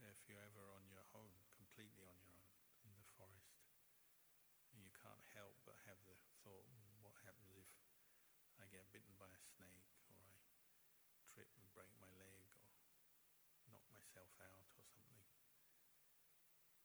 If 0.00 0.24
you're 0.24 0.40
ever 0.40 0.72
on 0.72 0.88
your 0.88 1.04
own, 1.12 1.36
completely 1.52 2.08
on 2.08 2.16
your 2.24 2.36
own 2.40 2.56
in 2.80 2.96
the 2.96 3.08
forest, 3.20 3.60
and 4.72 4.80
you 4.80 4.92
can't 4.96 5.24
help 5.36 5.60
but 5.68 5.76
have 5.84 6.00
the 6.08 6.16
thought, 6.40 6.64
what 7.04 7.20
happens 7.28 7.52
if 7.52 7.68
I 8.56 8.64
get 8.72 8.88
bitten 8.88 9.12
by 9.20 9.28
a 9.28 9.42
snake 9.52 9.92
or 10.08 10.16
I 10.16 10.32
trip 11.28 11.52
and 11.60 11.68
break 11.76 11.92
my 12.00 12.08
leg 12.16 12.48
or 12.64 12.74
myself 14.14 14.38
out 14.46 14.62
or 14.78 14.86
something. 14.94 15.26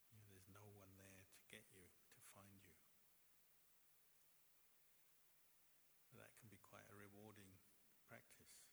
You 0.10 0.18
know, 0.18 0.26
there's 0.34 0.50
no 0.50 0.66
one 0.82 0.90
there 0.98 1.30
to 1.30 1.42
get 1.46 1.62
you, 1.78 1.86
to 1.86 2.22
find 2.34 2.58
you. 2.66 2.74
That 6.18 6.34
can 6.42 6.50
be 6.50 6.58
quite 6.66 6.90
a 6.90 6.98
rewarding 6.98 7.54
practice. 8.02 8.66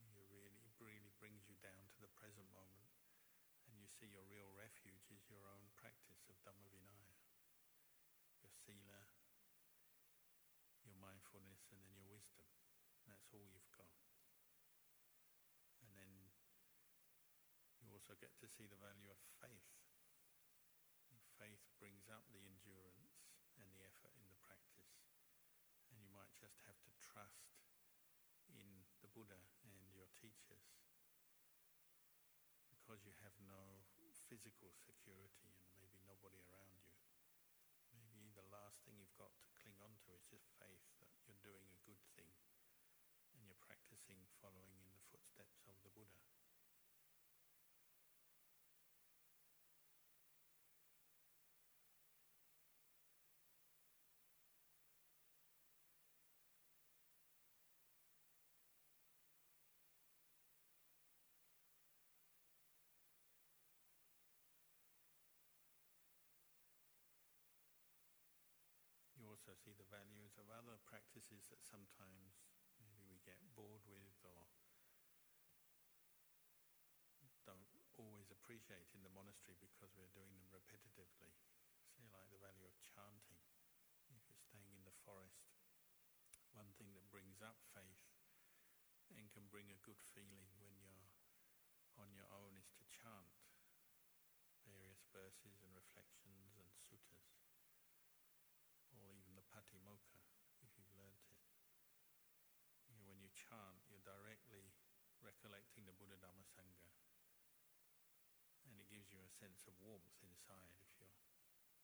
You 0.00 0.08
really, 0.16 0.72
really 0.80 1.12
brings 1.20 1.44
you 1.52 1.60
down 1.60 1.84
to 1.92 1.98
the 2.00 2.08
present 2.16 2.48
moment, 2.56 2.88
and 3.68 3.76
you 3.76 3.84
see 4.00 4.08
your 4.08 4.24
real 4.24 4.48
refuge 4.56 5.12
is 5.12 5.28
your 5.28 5.44
own 5.52 5.68
practice 5.76 6.24
of 6.32 6.40
Dhamma 6.48 6.72
Vinaya, 6.72 7.20
your 8.40 8.56
sila, 8.64 9.04
your 10.80 10.96
mindfulness, 10.96 11.68
and 11.68 11.84
then 11.84 11.92
your 11.92 12.08
wisdom. 12.08 12.48
That's 13.04 13.28
all 13.36 13.44
you've 13.52 13.68
got. 13.76 13.92
And 15.84 15.92
then 15.92 16.08
you 17.91 17.91
also 18.02 18.18
get 18.18 18.34
to 18.42 18.50
see 18.50 18.66
the 18.66 18.82
value 18.82 19.06
of 19.14 19.20
faith. 19.38 19.70
Faith 21.38 21.62
brings 21.78 22.10
up 22.10 22.26
the 22.34 22.42
endurance 22.42 23.30
and 23.54 23.70
the 23.70 23.86
effort 23.86 24.10
in 24.18 24.26
the 24.26 24.34
practice. 24.42 25.06
And 25.86 26.02
you 26.02 26.10
might 26.10 26.34
just 26.34 26.58
have 26.66 26.74
to 26.82 26.90
trust 26.98 27.62
in 28.50 28.82
the 29.06 29.10
Buddha 29.14 29.38
and 29.62 29.86
your 29.94 30.10
teachers 30.18 30.82
because 32.74 33.06
you 33.06 33.14
have 33.22 33.38
no 33.38 33.86
physical 34.26 34.74
security 34.82 35.54
and 35.54 35.70
maybe 35.78 36.02
nobody 36.02 36.42
around 36.50 36.82
you. 36.90 36.98
Maybe 37.94 38.34
the 38.34 38.50
last 38.50 38.82
thing 38.82 38.98
you've 38.98 39.14
got 39.14 39.30
to 39.46 39.54
cling 39.62 39.78
on 39.78 39.94
to 39.94 40.18
is 40.18 40.26
just 40.26 40.50
faith 40.58 40.90
that 40.98 41.14
you're 41.22 41.38
doing 41.46 41.70
a 41.70 41.78
good 41.86 42.02
thing 42.18 42.34
and 43.38 43.46
you're 43.46 43.62
practicing 43.62 44.26
following 44.42 44.74
in 44.82 44.90
the 44.90 45.06
footsteps 45.14 45.62
of 45.70 45.78
the 45.86 45.94
Buddha. 45.94 46.18
Also 69.42 69.58
see 69.58 69.74
the 69.74 69.90
values 69.90 70.38
of 70.38 70.46
other 70.54 70.78
practices 70.86 71.50
that 71.50 71.66
sometimes 71.66 72.46
maybe 72.78 73.02
we 73.10 73.18
get 73.26 73.42
bored 73.58 73.82
with 73.90 74.14
or 74.22 74.46
don't 77.42 77.66
always 77.98 78.30
appreciate 78.30 78.86
in 78.94 79.02
the 79.02 79.10
monastery 79.10 79.58
because 79.58 79.90
we're 79.98 80.14
doing 80.14 80.30
them 80.30 80.46
repetitively. 80.54 81.34
Say 81.90 82.06
like 82.14 82.30
the 82.30 82.38
value 82.38 82.70
of 82.70 82.78
chanting. 82.94 83.42
If 84.14 84.22
you're 84.30 84.46
staying 84.46 84.78
in 84.78 84.86
the 84.86 84.94
forest, 85.02 85.50
one 86.54 86.70
thing 86.78 86.94
that 86.94 87.10
brings 87.10 87.42
up 87.42 87.58
faith 87.74 88.06
and 89.10 89.26
can 89.34 89.50
bring 89.50 89.74
a 89.74 89.82
good 89.82 89.98
feeling 90.14 90.54
when 90.62 90.70
you're 90.78 91.10
on 91.98 92.14
your 92.14 92.30
own 92.30 92.54
is 92.54 92.70
to 92.78 92.86
chant 92.94 93.42
various 94.62 95.02
verses 95.10 95.58
and 95.66 95.74
reflections 95.74 96.54
and 96.62 96.70
suttas, 96.86 97.42
or 98.94 99.10
even 99.16 99.34
the 99.34 99.44
Patimokkha, 99.50 100.22
if 100.62 100.70
you've 100.78 100.94
learnt 100.94 101.24
it. 101.32 101.42
You 102.92 103.02
you're 103.86 104.02
directly 104.02 104.72
recollecting 105.20 105.84
the 105.84 105.94
Buddha 105.94 106.16
Dhamma 106.18 106.42
Sangha, 106.44 106.92
and 108.66 108.80
it 108.80 108.88
gives 108.88 109.12
you 109.12 109.20
a 109.20 109.28
sense 109.28 109.68
of 109.68 109.76
warmth 109.78 110.16
inside. 110.24 110.80
If 110.80 110.96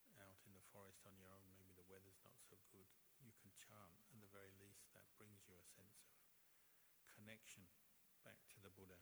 you're 0.09 0.24
out 0.24 0.40
in 0.48 0.57
the 0.57 0.64
forest 0.72 1.04
on 1.04 1.14
your 1.20 1.28
own, 1.31 1.52
maybe 1.52 1.76
the 1.76 1.87
weather's 1.87 2.24
not 2.24 2.40
so 2.40 2.57
good, 2.72 2.88
you 3.20 3.31
can 3.37 3.52
chant. 3.54 4.00
At 4.11 4.24
the 4.24 4.33
very 4.33 4.57
least, 4.57 4.88
that 4.96 5.07
brings 5.20 5.44
you 5.44 5.54
a 5.61 5.66
sense 5.76 6.00
of 6.09 6.16
connection 7.12 7.68
back 8.24 8.40
to 8.57 8.59
the 8.64 8.72
Buddha 8.72 8.98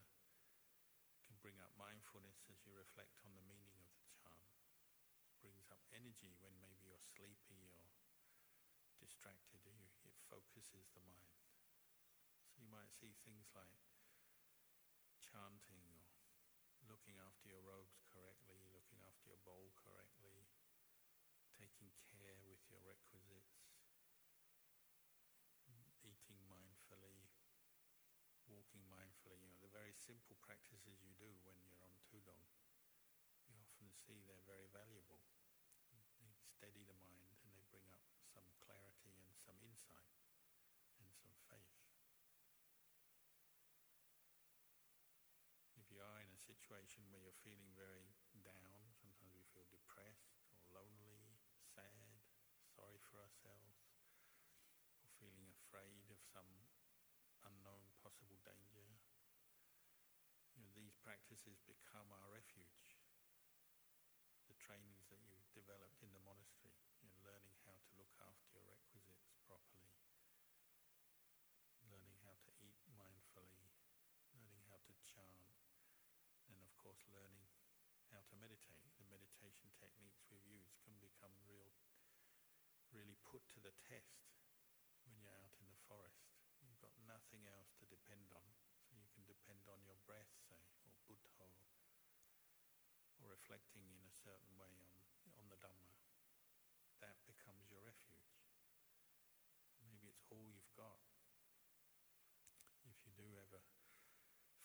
can 1.26 1.38
bring 1.42 1.58
up 1.62 1.74
mindfulness 1.74 2.46
as 2.50 2.62
you 2.62 2.74
reflect 2.74 3.22
on 3.26 3.34
the 3.34 3.46
meaning 3.46 3.78
of 3.82 3.90
the 3.98 4.10
chant. 4.14 4.50
Brings 5.42 5.70
up 5.70 5.82
energy 5.94 6.34
when 6.42 6.54
maybe 6.58 6.86
you're 6.86 7.02
sleepy 7.02 7.70
or 7.78 7.90
distracted. 8.98 9.62
It 10.02 10.14
focuses 10.30 10.90
the 10.94 11.02
mind. 11.06 11.45
You 12.66 12.74
might 12.74 12.90
see 12.98 13.14
things 13.22 13.46
like 13.54 13.70
chanting 15.22 15.86
or 15.86 16.02
looking 16.90 17.14
after 17.22 17.46
your 17.46 17.62
robes 17.62 18.02
correctly, 18.10 18.58
looking 18.74 18.98
after 19.06 19.30
your 19.30 19.38
bowl 19.46 19.70
correctly, 19.78 20.50
taking 21.54 21.94
care 22.10 22.34
with 22.42 22.58
your 22.66 22.82
requisites, 22.82 23.70
eating 26.02 26.42
mindfully, 26.50 27.30
walking 28.50 28.82
mindfully, 28.90 29.38
you 29.38 29.46
know, 29.46 29.62
the 29.62 29.70
very 29.70 29.94
simple 29.94 30.34
practices 30.42 30.98
you 31.06 31.14
do 31.22 31.30
when 31.46 31.54
you're 31.62 31.78
on 31.86 31.94
Thudong, 32.10 32.50
you 33.46 33.54
often 33.62 33.94
see 33.94 34.26
they're 34.26 34.42
very 34.42 34.66
valuable. 34.74 35.22
They 36.18 36.34
steady 36.34 36.82
the 36.82 36.98
mind 36.98 37.38
and 37.46 37.54
they 37.54 37.62
bring 37.70 37.86
up 37.94 38.02
some 38.26 38.50
clarity 38.58 39.14
and 39.22 39.38
some 39.38 39.54
insight 39.62 40.18
and 40.98 41.12
some 41.14 41.36
faith. 41.46 41.76
If 45.76 45.92
you 45.92 46.00
are 46.00 46.20
in 46.24 46.32
a 46.32 46.40
situation 46.40 47.04
where 47.12 47.20
you're 47.20 47.35
feeling 47.46 47.70
very 47.78 48.10
down, 48.42 48.90
sometimes 48.98 49.30
we 49.38 49.46
feel 49.54 49.70
depressed 49.70 50.34
or 50.50 50.66
lonely, 50.74 51.38
sad, 51.62 52.18
sorry 52.74 52.98
for 53.06 53.22
ourselves, 53.22 53.86
or 54.98 55.06
feeling 55.22 55.46
afraid 55.54 56.10
of 56.10 56.18
some 56.26 56.66
unknown 57.46 57.86
possible 58.02 58.42
danger. 58.42 58.98
You 60.58 60.66
know, 60.66 60.74
these 60.74 60.98
practices 60.98 61.62
become 61.62 62.10
our 62.10 62.26
refuge. 62.34 62.98
The 64.50 64.58
trainings 64.58 65.06
that 65.14 65.22
you've 65.22 65.46
developed 65.54 66.02
in 66.02 66.10
the 66.10 66.26
monastery, 66.26 66.82
you 66.98 67.06
know, 67.06 67.14
learning 67.22 67.54
how 67.62 67.78
to 67.78 67.90
look 67.94 68.10
after 68.18 68.50
your 68.50 68.66
requisites 68.66 69.30
properly, 69.46 69.94
learning 71.86 72.18
how 72.26 72.34
to 72.42 72.50
eat 72.58 72.82
mindfully, 72.90 73.70
learning 74.34 74.66
how 74.66 74.82
to 74.82 74.94
chant, 75.06 75.54
and 76.50 76.58
of 76.62 76.70
course 76.78 77.02
learning 77.10 77.46
how 78.14 78.22
to 78.30 78.35
meditate. 78.46 78.78
The 79.02 79.10
meditation 79.10 79.74
techniques 79.74 80.22
we've 80.30 80.46
used 80.46 80.78
can 80.86 80.94
become 81.02 81.34
real, 81.50 81.74
really 82.94 83.18
put 83.26 83.42
to 83.50 83.58
the 83.58 83.74
test 83.82 84.38
when 85.02 85.18
you're 85.18 85.34
out 85.34 85.58
in 85.58 85.66
the 85.66 85.82
forest. 85.90 86.30
You've 86.62 86.78
got 86.78 86.94
nothing 87.10 87.42
else 87.50 87.74
to 87.82 87.90
depend 87.90 88.30
on. 88.30 88.46
So 88.86 88.94
you 88.94 89.10
can 89.10 89.26
depend 89.26 89.66
on 89.66 89.82
your 89.82 89.98
breath, 90.06 90.30
say, 90.46 90.62
or 90.86 90.94
Buddha, 91.10 91.34
or 93.18 93.34
reflecting 93.34 93.82
in 93.90 94.06
a 94.06 94.14
certain 94.14 94.54
way 94.54 94.70
on, 94.78 94.94
on 95.42 95.50
the 95.50 95.58
Dhamma. 95.58 95.90
That 97.02 97.18
becomes 97.26 97.66
your 97.66 97.82
refuge. 97.82 98.46
Maybe 99.82 100.06
it's 100.06 100.30
all 100.30 100.46
you've 100.46 100.70
got. 100.78 101.02
If 102.86 103.02
you 103.02 103.10
do 103.18 103.26
ever 103.42 103.58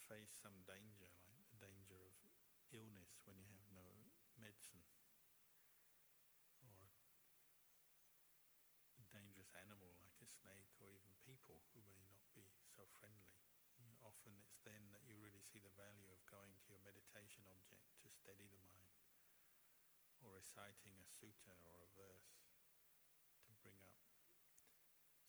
face 0.06 0.38
some 0.38 0.62
danger, 0.70 1.10
like 1.34 1.50
the 1.50 1.58
danger 1.58 1.98
of 1.98 2.14
illness 2.72 3.20
when 3.28 3.36
you 3.44 3.52
have 3.52 3.71
medicine, 4.42 4.82
or 6.66 6.90
a 8.98 9.04
dangerous 9.14 9.52
animal 9.62 9.94
like 10.02 10.18
a 10.24 10.30
snake 10.30 10.72
or 10.80 10.90
even 10.90 11.12
people 11.22 11.62
who 11.76 11.82
may 11.86 12.00
not 12.08 12.24
be 12.34 12.48
so 12.74 12.88
friendly. 12.98 13.36
You 13.78 13.86
know, 13.86 13.98
often 14.02 14.34
it's 14.38 14.58
then 14.66 14.90
that 14.94 15.04
you 15.06 15.18
really 15.22 15.42
see 15.42 15.60
the 15.62 15.74
value 15.78 16.10
of 16.10 16.22
going 16.32 16.54
to 16.58 16.68
your 16.72 16.82
meditation 16.82 17.46
object 17.52 17.86
to 18.02 18.08
steady 18.10 18.48
the 18.50 18.62
mind, 18.66 18.98
or 20.24 20.34
reciting 20.38 20.96
a 21.02 21.06
sutta 21.06 21.54
or 21.68 21.78
a 21.84 21.92
verse 21.98 22.32
to 23.46 23.52
bring 23.62 23.78
up 23.86 23.98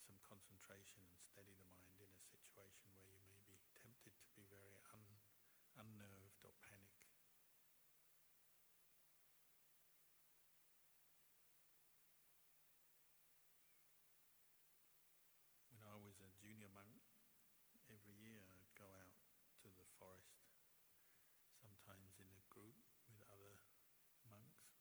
some 0.05 0.17
concentration 0.21 1.01
and 1.09 1.19
steady 1.25 1.53
the 1.57 1.67
mind 1.69 1.97
in 1.99 2.09
a 2.13 2.21
situation 2.29 2.93
where 2.95 3.09
you 3.09 3.21
may 3.25 3.41
be 3.49 3.57
tempted 3.73 4.13
to 4.21 4.29
be 4.37 4.45
very 4.49 4.77
un- 4.93 5.21
unnerved 5.79 6.39
or 6.45 6.53
panic. 6.61 7.07
When 15.73 15.81
I 15.83 15.95
was 15.99 16.19
a 16.23 16.29
junior 16.39 16.69
monk, 16.71 17.01
every 17.91 18.15
year 18.15 18.45
I'd 18.55 18.71
go 18.77 18.87
out 18.95 19.13
to 19.63 19.67
the 19.75 19.87
forest, 19.99 20.47
sometimes 21.59 22.15
in 22.21 22.29
a 22.31 22.43
group 22.53 22.77
with 23.09 23.19
other 23.33 23.59
monks, 24.29 24.71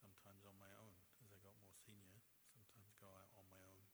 sometimes 0.00 0.42
on 0.48 0.56
my 0.58 0.72
own 0.80 0.96
as 1.22 1.30
I 1.30 1.38
got 1.44 1.54
more 1.62 1.76
senior, 1.76 2.18
sometimes 2.50 2.92
go 2.98 3.08
out 3.12 3.30
on 3.38 3.46
my 3.48 3.60
own. 3.68 3.84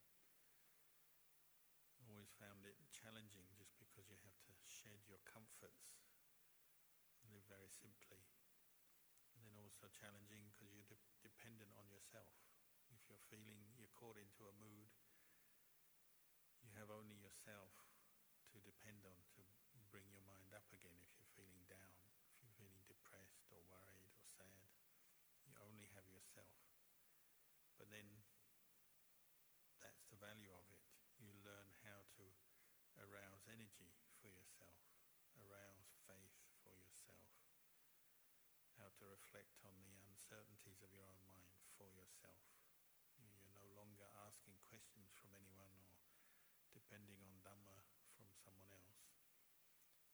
I 2.01 2.09
always 2.09 2.30
found 2.41 2.65
it 2.65 2.75
challenging 2.89 3.45
just 3.53 3.77
because 3.77 4.09
you 4.09 4.17
have 4.25 4.41
to 4.49 4.53
shed 4.65 5.05
your 5.05 5.21
comforts, 5.29 6.01
and 7.21 7.29
live 7.37 7.45
very 7.47 7.69
simply. 7.69 8.25
And 9.37 9.45
then 9.45 9.61
also 9.61 9.93
challenging 9.93 10.49
because 10.49 10.73
you're 10.73 10.89
de- 10.89 11.13
dependent 11.21 11.71
on 11.77 11.87
yourself. 11.93 12.33
If 12.91 13.05
you're 13.07 13.23
feeling 13.29 13.61
you're 13.77 13.93
caught 13.95 14.17
into 14.17 14.49
a 14.49 14.57
mood, 14.57 14.89
you 16.65 16.73
have 16.81 16.89
only 16.91 17.21
yourself 17.21 17.71
to 18.53 18.59
depend 18.65 19.05
on 19.05 19.21
to 19.37 19.45
bring 19.93 20.09
your 20.11 20.25
mind 20.25 20.51
up 20.57 20.67
again 20.73 20.97
if 21.05 21.13
you're 21.19 21.35
feeling 21.37 21.63
down, 21.69 21.95
if 22.33 22.41
you're 22.43 22.57
feeling 22.57 22.83
depressed 22.89 23.47
or 23.53 23.61
worried 23.69 24.07
or 24.09 24.25
sad. 24.25 24.71
You 25.45 25.55
only 25.61 25.91
have 25.95 26.07
yourself. 26.09 26.57
But 27.79 27.91
then 27.91 28.07
that's 29.83 30.07
the 30.13 30.21
value 30.21 30.53
of 30.55 30.67
it. 30.71 30.83
You 31.19 31.35
learn 31.43 31.75
how 31.83 32.07
to 32.19 32.25
arouse 33.03 33.47
energy 33.51 33.91
for 34.23 34.31
yourself, 34.31 34.79
arouse 35.39 35.91
faith 36.07 36.37
for 36.63 36.71
yourself, 36.77 37.27
how 38.79 38.93
to 39.01 39.10
reflect 39.21 39.61
on 39.69 39.77
the 39.85 40.01
uncertainties 40.09 40.81
of 40.81 40.89
your 40.97 41.05
own 41.05 41.21
mind 41.29 41.53
for 41.77 41.93
yourself. 41.93 42.41
You're 43.21 43.53
no 43.53 43.69
longer 43.77 44.09
asking 44.25 44.57
questions 44.65 45.13
from 45.21 45.37
anyone 45.37 45.77
or 45.77 46.01
depending 46.73 47.21
on 47.21 47.45
Dhamma 47.45 47.85
from 48.17 48.33
someone 48.41 48.73
else. 48.73 49.13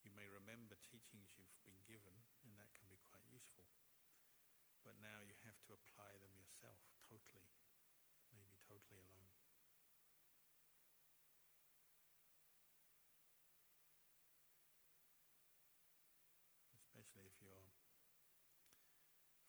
You 0.03 0.11
may 0.11 0.27
remember 0.27 0.75
teachings 0.83 1.39
you've 1.39 1.55
been 1.63 1.79
given, 1.87 2.15
and 2.43 2.59
that 2.59 2.75
can 2.75 2.91
be 2.91 2.99
quite 3.07 3.27
useful. 3.31 3.71
But 4.83 4.99
now 4.99 5.23
you 5.23 5.39
have 5.47 5.59
to 5.67 5.75
apply 5.75 6.19
them 6.19 6.35
yourself 6.39 6.79
totally, 7.07 7.55
maybe 8.35 8.59
totally 8.67 9.03
alone. 9.03 9.31
Especially 16.75 17.27
if 17.27 17.35
you're 17.43 17.67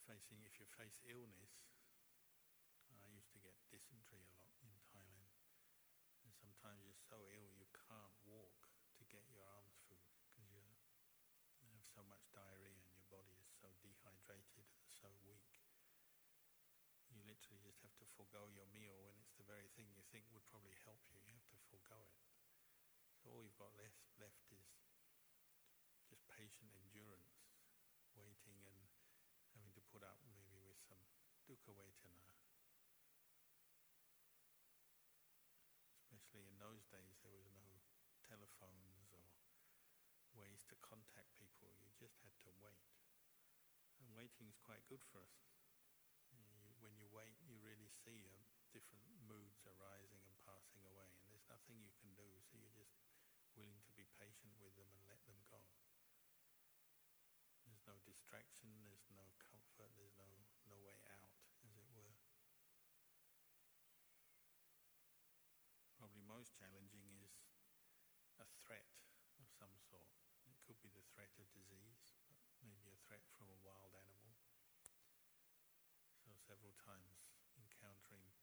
facing, 0.09 0.41
if 0.47 0.56
you 0.56 0.56
face 0.75 0.99
illness. 1.07 1.63
I 2.91 3.07
used 3.13 3.31
to 3.31 3.39
get 3.39 3.55
dysentery 3.71 4.19
a 4.19 4.33
lot 4.35 4.51
in 4.59 4.75
Thailand. 4.91 5.31
And 6.27 6.33
sometimes 6.35 6.83
you're 6.83 6.99
so 7.07 7.23
ill 7.31 7.51
you 7.55 7.67
can't 7.71 8.15
walk 8.27 8.67
to 8.99 9.03
get 9.07 9.23
your 9.31 9.45
alms 9.47 9.79
food 9.87 10.03
because 10.27 10.75
you 11.63 11.71
have 11.71 11.87
so 11.87 12.03
much 12.03 12.27
diarrhea 12.35 12.75
and 12.83 12.91
your 12.91 13.07
body 13.07 13.33
is 13.39 13.47
so 13.47 13.71
dehydrated 13.79 14.67
and 14.67 14.91
so 14.91 15.09
weak. 15.23 15.63
You 17.09 17.23
literally 17.23 17.63
just 17.63 17.79
have 17.81 17.95
to 18.03 18.07
forego 18.19 18.51
your 18.51 18.67
meal 18.69 18.99
when 19.07 19.15
it's 19.23 19.37
the 19.39 19.47
very 19.47 19.71
thing 19.73 19.87
you 19.95 20.03
think 20.11 20.27
would 20.35 20.45
probably 20.51 20.75
help 20.83 20.99
you. 21.07 21.23
You 21.23 21.33
have 21.33 21.49
to 21.55 21.59
forego 21.71 22.03
it. 22.03 22.19
So 23.23 23.31
all 23.31 23.43
you've 23.43 23.59
got 23.59 23.75
left, 23.75 24.03
left 24.19 24.43
away 31.67 31.91
tonight. 31.99 32.41
Especially 36.07 36.47
in 36.47 36.57
those 36.59 36.83
days, 36.91 37.19
there 37.21 37.35
was 37.35 37.47
no 37.51 37.79
telephones 38.23 39.11
or 39.13 39.27
ways 40.35 40.63
to 40.71 40.75
contact 40.83 41.31
people. 41.39 41.71
You 41.79 41.91
just 41.95 42.19
had 42.23 42.35
to 42.47 42.51
wait. 42.59 42.83
And 44.01 44.11
waiting 44.15 44.47
is 44.47 44.59
quite 44.61 44.83
good 44.87 45.03
for 45.11 45.23
us. 45.23 45.37
You, 46.31 46.43
when 46.83 46.95
you 46.99 47.07
wait, 47.09 47.39
you 47.43 47.57
really 47.63 47.89
see 47.89 48.27
um, 48.29 48.43
different 48.75 49.03
moods 49.25 49.63
arising 49.65 50.21
and 50.27 50.35
passing 50.43 50.83
away, 50.85 51.09
and 51.23 51.27
there's 51.31 51.47
nothing 51.49 51.79
you 51.81 51.93
can 51.97 52.13
do, 52.13 52.27
so 52.47 52.59
you're 52.59 52.77
just 52.77 52.99
willing 53.57 53.81
to 53.87 53.93
be 53.97 54.05
patient 54.21 54.53
with 54.61 54.75
them 54.77 54.89
and 54.93 55.03
let 55.09 55.21
them 55.25 55.39
go. 55.49 55.61
There's 57.65 57.83
no 57.89 57.97
distraction, 58.05 58.69
there's 58.85 59.07
no 59.11 59.25
comfort, 59.41 59.89
there's 59.97 60.16
threat 73.07 73.23
from 73.39 73.47
a 73.47 73.61
wild 73.63 73.95
animal. 73.95 74.35
So 76.19 76.35
several 76.35 76.75
times 76.75 77.23
encountering 77.55 78.35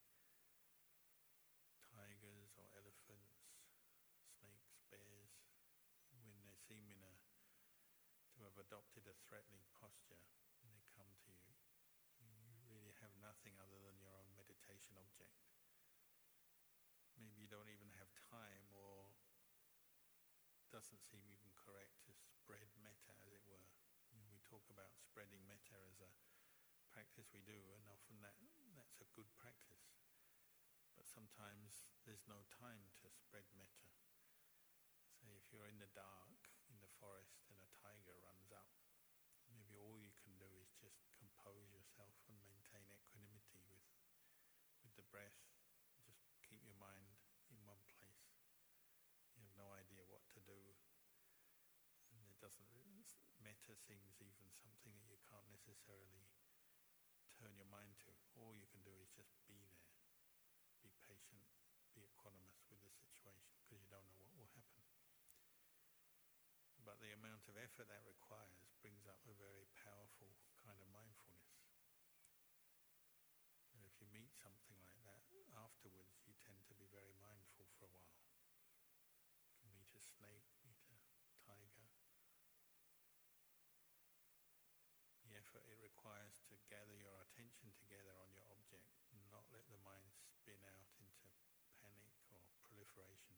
tigers 1.92 2.56
or 2.56 2.64
elephants, 2.72 3.44
snakes, 4.40 4.80
bears, 4.88 5.36
when 6.24 6.40
they 6.40 6.56
seem 6.56 6.88
in 6.88 7.04
a 7.04 7.14
to 8.34 8.48
have 8.48 8.56
adopted 8.56 9.04
a 9.06 9.14
threatening 9.28 9.68
posture 9.76 10.24
and 10.64 10.72
they 10.72 10.82
come 10.96 11.12
to 11.28 11.30
you, 11.30 11.54
you 12.18 12.56
really 12.66 12.96
have 13.04 13.12
nothing 13.20 13.54
other 13.60 13.78
than 13.84 14.00
your 14.00 14.16
own 14.16 14.32
meditation 14.34 14.96
object. 14.96 15.44
Maybe 17.20 17.44
you 17.44 17.52
don't 17.52 17.70
even 17.70 17.92
have 18.00 18.10
time 18.16 18.66
or 18.74 19.12
doesn't 20.74 21.06
seem 21.06 21.22
even 21.30 21.54
correct 21.54 22.02
to 22.02 22.10
spread 22.10 22.66
metta, 22.82 23.14
as 23.22 23.30
it 23.30 23.46
were. 23.46 23.70
We 24.10 24.42
talk 24.42 24.63
about 24.74 24.90
spreading 24.98 25.46
metta 25.46 25.78
as 25.86 26.02
a 26.02 26.10
practice 26.90 27.30
we 27.30 27.46
do, 27.46 27.54
and 27.78 27.86
often 27.86 28.18
that, 28.26 28.34
that's 28.74 28.98
a 28.98 29.06
good 29.14 29.30
practice. 29.38 29.94
But 30.98 31.06
sometimes 31.06 31.86
there's 32.02 32.26
no 32.26 32.42
time 32.50 32.90
to 33.02 33.06
spread 33.14 33.46
metta. 33.54 33.86
Say 35.14 35.30
if 35.38 35.46
you're 35.54 35.70
in 35.70 35.78
the 35.78 35.90
dark 35.94 36.50
in 36.66 36.82
the 36.82 36.90
forest 36.98 37.46
and 37.46 37.58
a 37.62 37.70
tiger 37.70 38.18
runs 38.26 38.50
up, 38.50 38.74
maybe 39.46 39.78
all 39.78 39.94
you 39.94 40.10
can 40.18 40.34
do 40.34 40.50
is 40.58 40.74
just 40.82 41.06
compose 41.14 41.70
yourself 41.70 42.18
and 42.26 42.34
maintain 42.42 42.90
equanimity 42.90 43.62
with, 43.70 43.86
with 44.82 44.94
the 44.98 45.06
breath. 45.06 45.38
Just 46.02 46.26
keep 46.42 46.66
your 46.66 46.78
mind 46.82 47.14
in 47.54 47.62
one 47.62 47.82
place. 47.94 48.26
You 49.38 49.46
have 49.46 49.54
no 49.54 49.70
idea 49.78 50.02
what 50.10 50.26
to 50.34 50.42
do. 50.42 50.58
And 52.10 52.22
it 52.26 52.38
doesn't, 52.42 52.83
metta 53.40 53.74
seems 53.76 54.16
even 54.22 54.48
something 54.60 54.94
that 54.96 55.08
you 55.08 55.20
can't 55.26 55.48
necessarily 55.50 56.28
turn 57.36 57.54
your 57.56 57.68
mind 57.68 57.96
to. 58.04 58.12
All 58.38 58.52
you 58.54 58.68
can 58.70 58.82
do 58.82 58.94
is 59.02 59.10
just 59.12 59.32
be 59.48 59.60
there. 59.66 59.88
Be 60.80 60.92
patient, 61.04 61.44
be 61.92 62.04
equanimous 62.04 62.64
with 62.68 62.80
the 62.84 62.92
situation 62.92 63.52
because 63.60 63.84
you 63.84 63.90
don't 63.92 64.06
know 64.08 64.20
what 64.20 64.36
will 64.36 64.52
happen. 64.56 64.84
But 66.84 67.00
the 67.00 67.16
amount 67.16 67.48
of 67.48 67.56
effort 67.56 67.88
that 67.88 68.04
requires 68.04 68.76
brings 68.84 69.08
up 69.08 69.20
a 69.24 69.36
very 69.40 69.64
powerful 69.72 70.36
kind 70.60 70.76
of 70.80 70.88
mindfulness. 70.92 71.64
And 73.72 73.82
if 73.88 73.96
you 74.00 74.08
meet 74.12 74.36
something 74.36 74.76
like 74.84 75.00
that, 75.08 75.14
afterwards 75.54 76.18
you 76.26 76.34
tend 76.42 76.58
to 76.66 76.74
be 76.74 76.90
very 76.90 77.14
mindful 77.22 77.70
for 77.78 77.86
a 77.86 78.02
while. 78.02 78.34
You 79.46 79.54
can 79.62 79.70
meet 79.78 79.90
a 79.94 80.02
snake, 80.02 80.50
meet 80.66 80.82
a 80.90 80.98
tiger. 81.46 81.88
The 85.22 85.38
effort 85.38 85.64
it 85.70 85.78
requires 85.78 86.42
to 86.50 86.58
gather 86.66 86.94
your 86.98 87.14
attention 87.22 87.70
together 87.78 88.18
on 88.18 88.34
your 88.34 88.46
object, 88.50 88.90
not 89.30 89.46
let 89.54 89.66
the 89.70 89.78
mind 89.86 90.10
spin 90.26 90.58
out 90.66 90.90
into 90.98 91.30
panic 91.78 92.18
or 92.34 92.42
proliferation, 93.04 93.36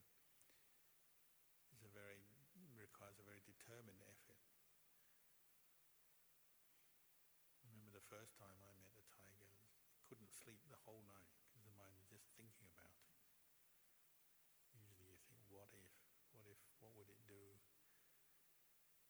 is 1.75 1.83
a 1.83 1.91
very 1.91 2.23
requires 2.79 3.19
a 3.19 3.27
very 3.27 3.43
determined 3.43 3.99
effort. 4.07 4.39
Remember 7.67 7.91
the 7.91 8.07
first 8.07 8.39
time 8.39 8.63
I 8.63 8.71
met 8.79 8.95
a 8.95 9.03
tiger, 9.11 9.51
couldn't 10.07 10.31
sleep 10.31 10.63
the 10.71 10.79
whole 10.87 11.03
night 11.03 11.35
because 11.51 11.67
the 11.67 11.75
mind 11.75 11.99
was 11.99 12.07
just 12.07 12.31
thinking 12.39 12.71
about 12.71 12.95
it. 12.95 13.11
Usually 14.71 15.19
you 15.19 15.23
think, 15.27 15.43
what 15.51 15.69
if? 15.75 15.91
What 16.31 16.47
if? 16.47 16.63
What 16.79 16.95
would 16.95 17.11
it 17.11 17.19
do? 17.27 17.59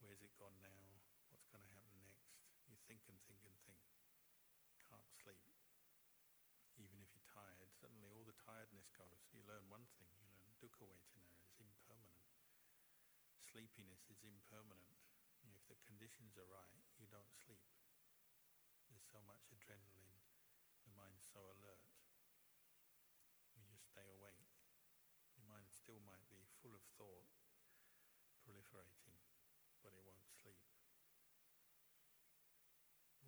Where's 0.01 0.25
it 0.25 0.33
gone 0.41 0.57
now? 0.65 1.05
What's 1.29 1.47
going 1.53 1.63
to 1.63 1.73
happen 1.77 2.01
next? 2.01 2.33
You 2.65 2.81
think 2.89 3.05
and 3.13 3.21
think 3.29 3.45
and 3.45 3.57
think. 3.69 3.85
Can't 4.89 5.05
sleep. 5.21 5.43
Even 6.81 7.05
if 7.05 7.13
you're 7.13 7.29
tired, 7.29 7.69
suddenly 7.77 8.09
all 8.09 8.25
the 8.25 8.37
tiredness 8.41 8.89
goes. 8.97 9.29
You 9.37 9.45
learn 9.45 9.69
one 9.69 9.85
thing, 10.01 10.17
learn 10.67 10.75
dukkha 10.75 10.87
vedana 10.91 11.39
is 11.47 11.63
impermanent 11.63 12.27
sleepiness 13.57 14.05
is 14.13 14.21
impermanent. 14.21 15.01
If 15.41 15.65
the 15.65 15.81
conditions 15.89 16.37
are 16.37 16.45
right, 16.45 16.77
you 17.01 17.09
don't 17.09 17.33
sleep. 17.41 17.65
There's 18.93 19.09
so 19.09 19.17
much 19.25 19.49
adrenaline, 19.49 20.21
the 20.85 20.93
mind's 20.93 21.25
so 21.25 21.41
alert. 21.41 21.81
You 23.57 23.65
just 23.65 23.89
stay 23.89 24.05
awake. 24.13 24.53
Your 25.41 25.49
mind 25.49 25.73
still 25.73 26.05
might 26.05 26.21
be 26.29 26.45
full 26.61 26.77
of 26.77 26.85
thought, 27.01 27.33
proliferating, 28.45 29.25
but 29.81 29.97
it 29.97 30.05
won't 30.05 30.29
sleep. 30.37 30.61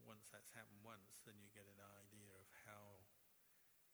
Once 0.05 0.29
that's 0.29 0.53
happened 0.53 0.85
once, 0.85 1.25
then 1.25 1.41
you 1.41 1.49
get 1.57 1.65
an 1.65 1.81
idea 2.05 2.37
of 2.37 2.53
how 2.69 3.01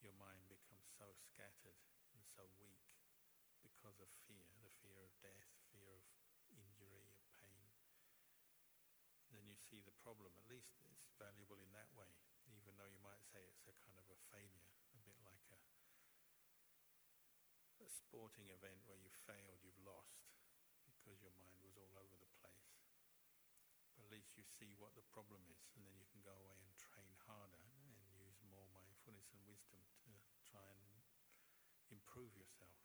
your 0.02 0.18
mind 0.18 0.50
becomes 0.50 0.90
so 0.98 1.14
scattered 1.14 1.78
and 2.10 2.26
so 2.26 2.42
weak 2.58 2.83
because 3.94 4.10
of 4.10 4.26
fear, 4.26 4.42
the 4.58 4.74
fear 4.82 4.98
of 5.06 5.14
death, 5.22 5.46
fear 5.70 5.86
of 5.94 6.02
injury 6.50 6.98
or 6.98 7.14
pain, 7.30 7.62
then 9.30 9.46
you 9.46 9.54
see 9.54 9.86
the 9.86 9.94
problem. 10.02 10.34
At 10.34 10.50
least 10.50 10.74
it's 10.82 11.14
valuable 11.14 11.62
in 11.62 11.70
that 11.78 11.86
way, 11.94 12.10
even 12.50 12.74
though 12.74 12.90
you 12.90 12.98
might 13.06 13.22
say 13.30 13.38
it's 13.46 13.70
a 13.70 13.76
kind 13.86 13.94
of 14.02 14.10
a 14.10 14.18
failure, 14.34 14.66
a 14.98 15.00
bit 15.06 15.14
like 15.22 15.46
a, 15.54 15.62
a 17.86 17.86
sporting 17.86 18.50
event 18.50 18.82
where 18.82 18.98
you 18.98 19.14
failed, 19.30 19.62
you've 19.62 19.86
lost, 19.86 20.26
because 20.90 21.22
your 21.22 21.38
mind 21.38 21.62
was 21.62 21.78
all 21.78 21.94
over 21.94 22.18
the 22.18 22.34
place. 22.42 22.74
But 23.94 24.10
at 24.10 24.10
least 24.10 24.34
you 24.34 24.42
see 24.42 24.74
what 24.74 24.98
the 24.98 25.06
problem 25.06 25.46
is, 25.46 25.70
and 25.78 25.86
then 25.86 25.94
you 26.02 26.10
can 26.10 26.18
go 26.26 26.34
away 26.34 26.58
and 26.58 26.74
train 26.82 27.14
harder 27.30 27.62
and 27.86 28.10
use 28.18 28.42
more 28.42 28.66
mindfulness 28.74 29.30
and 29.30 29.46
wisdom 29.46 29.78
to 30.02 30.10
try 30.42 30.66
and 30.82 30.98
improve 31.94 32.34
yourself. 32.34 32.83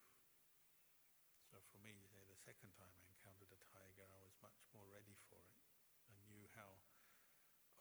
For 1.69 1.77
me, 1.77 1.93
the 2.09 2.37
second 2.41 2.73
time 2.73 2.93
I 2.97 3.05
encountered 3.05 3.53
a 3.53 3.61
tiger, 3.69 4.05
I 4.09 4.17
was 4.17 4.33
much 4.41 4.57
more 4.73 4.89
ready 4.89 5.13
for 5.29 5.37
it. 5.37 5.53
I 6.09 6.17
knew 6.25 6.49
how 6.57 6.81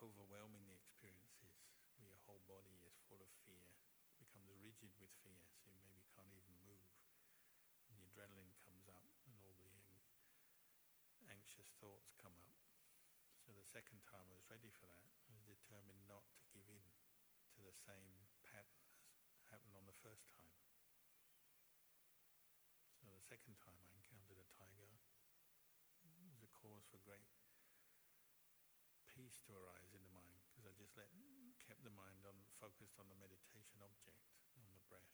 overwhelming 0.04 0.68
the 0.68 0.76
experience 0.76 1.40
is, 1.40 1.56
your 1.96 2.20
whole 2.28 2.44
body 2.44 2.76
is 2.84 3.00
full 3.08 3.24
of 3.24 3.32
fear, 3.48 3.64
becomes 4.20 4.52
rigid 4.60 4.92
with 5.00 5.10
fear, 5.24 5.40
so 5.56 5.66
you 5.72 5.80
maybe 5.80 6.04
can't 6.12 6.30
even 6.36 6.52
move. 6.60 6.84
And 7.88 7.96
the 7.96 8.04
adrenaline 8.12 8.52
comes 8.60 8.84
up 8.92 9.08
and 9.24 9.40
all 9.40 9.56
the 9.56 9.72
anxious 11.32 11.72
thoughts 11.80 12.12
come 12.20 12.36
up. 12.36 12.52
So 13.40 13.56
the 13.56 13.64
second 13.64 14.04
time 14.04 14.28
I 14.28 14.36
was 14.36 14.44
ready 14.52 14.68
for 14.68 14.84
that. 14.84 15.08
I 15.28 15.32
was 15.32 15.48
determined 15.48 16.04
not 16.04 16.28
to 16.36 16.44
give 16.52 16.68
in 16.68 16.84
to 17.56 17.64
the 17.64 17.72
same 17.72 18.28
pattern 18.44 18.84
as 19.32 19.48
happened 19.48 19.76
on 19.78 19.88
the 19.88 19.96
first 20.04 20.28
time. 20.36 20.57
Second 23.28 23.60
time 23.60 23.76
I 23.84 23.92
encountered 23.92 24.40
a 24.40 24.48
tiger 24.56 24.88
was 26.32 26.40
a 26.40 26.48
cause 26.56 26.88
for 26.88 26.96
great 27.04 27.28
peace 29.04 29.36
to 29.44 29.52
arise 29.52 29.92
in 29.92 30.00
the 30.00 30.08
mind 30.16 30.40
because 30.48 30.64
I 30.64 30.72
just 30.80 30.96
let 30.96 31.12
kept 31.60 31.84
the 31.84 31.92
mind 31.92 32.24
on 32.24 32.40
focused 32.56 32.96
on 32.96 33.12
the 33.12 33.20
meditation 33.20 33.84
object, 33.84 34.24
on 34.56 34.64
the 34.72 34.80
breath, 34.88 35.12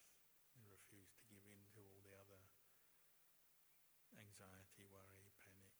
and 0.54 0.62
refused 0.70 1.18
to 1.18 1.26
give 1.26 1.42
in 1.42 1.66
to 1.74 1.82
all 1.82 2.06
the 2.06 2.14
other 2.14 2.38
anxiety, 4.14 4.86
worry, 4.86 5.34
panic. 5.42 5.74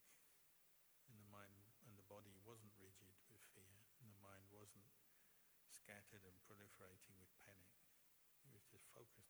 And 1.07 1.23
the 1.23 1.31
mind 1.31 1.71
and 1.87 1.95
the 1.95 2.11
body 2.11 2.35
wasn't 2.43 2.75
rigid 2.83 3.15
with 3.31 3.47
fear, 3.55 3.79
and 4.03 4.11
the 4.11 4.19
mind 4.19 4.51
wasn't 4.51 4.91
scattered 5.71 6.27
and 6.27 6.35
proliferating 6.43 7.15
with 7.15 7.31
panic. 7.47 7.71
It 8.43 8.51
was 8.51 8.67
just 8.67 8.91
focused 8.91 9.24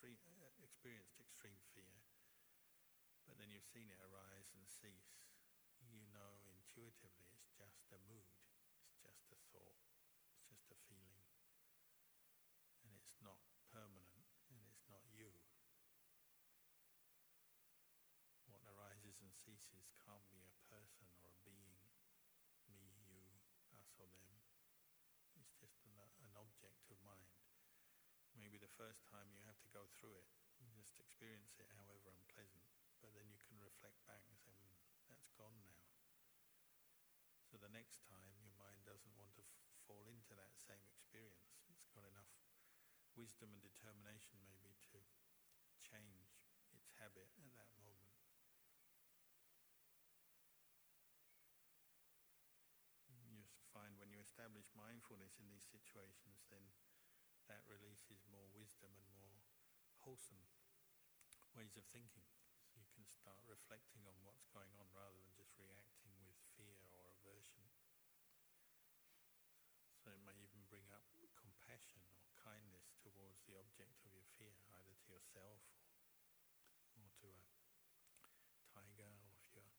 extreme, 0.00 0.40
uh, 0.40 0.48
experienced 0.64 1.20
extreme 1.20 1.60
fear, 1.76 2.00
but 3.28 3.36
then 3.36 3.52
you've 3.52 3.68
seen 3.68 3.92
it 3.92 4.00
arise 4.00 4.48
and 4.56 4.64
cease, 4.64 5.20
you 5.84 6.08
know 6.08 6.40
intuitively 6.48 7.28
it's 7.36 7.52
just 7.52 7.84
a 7.92 8.00
mood, 8.08 8.32
it's 8.80 8.96
just 9.04 9.28
a 9.28 9.36
thought, 9.52 9.76
it's 10.32 10.48
just 10.48 10.72
a 10.72 10.78
feeling, 10.88 11.28
and 12.80 12.96
it's 12.96 13.12
not 13.20 13.44
permanent, 13.68 14.24
and 14.48 14.64
it's 14.64 14.88
not 14.88 15.04
you. 15.12 15.36
What 18.48 18.64
arises 18.64 19.20
and 19.20 19.36
ceases 19.36 19.92
can't 20.00 20.24
be 20.32 20.40
a 20.48 20.56
person 20.72 21.12
or 21.12 21.28
a 21.28 21.36
being, 21.44 21.76
me, 22.72 23.04
you, 23.04 23.36
us 23.76 23.92
or 24.00 24.08
them. 24.16 24.32
It's 25.36 25.52
just 25.60 25.84
an, 25.84 25.92
uh, 26.00 26.08
an 26.24 26.32
object 26.40 26.88
of 26.88 26.96
mind. 27.04 27.36
Maybe 28.40 28.56
the 28.56 28.72
first 28.80 29.04
time 29.04 29.28
you 29.28 29.44
have 29.44 29.59
go 29.72 29.88
through 29.98 30.14
it. 30.18 30.26
You 30.60 30.68
just 30.76 30.98
experience 31.00 31.56
it, 31.58 31.70
however 31.78 32.12
unpleasant. 32.12 32.62
But 33.00 33.14
then 33.16 33.30
you 33.32 33.40
can 33.48 33.58
reflect 33.62 33.98
back 34.06 34.22
and 34.28 34.36
say, 34.38 34.52
mm, 34.52 34.76
that's 35.08 35.30
gone 35.38 35.58
now. 35.64 35.80
So 37.44 37.58
the 37.58 37.68
next 37.68 38.00
time, 38.08 38.32
your 38.40 38.54
mind 38.56 38.86
doesn't 38.86 39.12
want 39.18 39.34
to 39.36 39.42
f- 39.44 39.60
fall 39.84 40.08
into 40.08 40.32
that 40.38 40.56
same 40.56 40.86
experience. 40.88 41.60
It's 41.68 41.84
got 41.92 42.06
enough 42.08 42.32
wisdom 43.16 43.52
and 43.52 43.62
determination, 43.62 44.40
maybe, 44.46 44.76
to 44.92 44.98
change 45.80 46.38
its 46.72 46.90
habit 47.00 47.28
at 47.42 47.52
that 47.58 47.72
moment. 47.78 48.14
You 53.10 53.44
find 53.74 53.98
when 53.98 54.08
you 54.10 54.20
establish 54.24 54.64
mindfulness 54.72 55.36
in 55.38 55.48
these 55.52 55.66
situations, 55.68 56.46
then 56.48 56.64
that 57.48 57.64
releases 57.68 58.22
more 58.30 58.46
wisdom 58.54 58.92
and 58.96 59.10
more 59.18 59.39
wholesome 60.04 60.44
ways 61.52 61.76
of 61.76 61.84
thinking. 61.92 62.24
So 62.70 62.78
you 62.78 62.88
can 62.94 63.04
start 63.10 63.40
reflecting 63.44 64.06
on 64.06 64.14
what's 64.22 64.46
going 64.54 64.70
on 64.78 64.86
rather 64.94 65.18
than 65.18 65.34
just 65.34 65.52
reacting 65.58 66.14
with 66.22 66.38
fear 66.54 66.78
or 66.94 67.10
aversion. 67.18 67.66
So 70.00 70.08
it 70.14 70.22
may 70.24 70.36
even 70.40 70.64
bring 70.70 70.88
up 70.94 71.04
compassion 71.36 72.00
or 72.08 72.24
kindness 72.40 72.96
towards 73.04 73.44
the 73.44 73.58
object 73.60 74.00
of 74.06 74.14
your 74.16 74.24
fear, 74.40 74.56
either 74.80 74.96
to 74.96 75.06
yourself 75.12 75.60
or, 76.96 77.08
to 77.20 77.28
a 77.28 77.44
tiger, 78.64 79.12
or 79.20 79.36
if 79.36 79.48
you're 79.52 79.76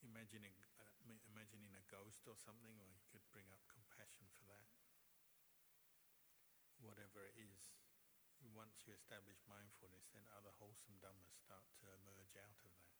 imagining, 0.00 0.56
uh, 0.80 0.88
imagining 1.28 1.76
a 1.76 1.84
ghost 1.92 2.24
or 2.24 2.36
something, 2.40 2.72
or 2.80 2.88
you 2.88 3.04
could 3.12 3.24
bring 3.32 3.48
up 3.52 3.60
compassion 3.68 4.24
for 4.40 4.48
that 4.48 4.68
whatever 6.86 7.24
it 7.24 7.36
is, 7.40 7.75
once 8.54 8.84
you 8.84 8.92
establish 8.94 9.40
mindfulness, 9.48 10.12
then 10.12 10.26
other 10.34 10.52
wholesome 10.60 11.00
dhammas 11.02 11.34
start 11.34 11.66
to 11.80 11.90
emerge 11.90 12.36
out 12.38 12.60
of 12.62 12.72
that. 12.78 12.96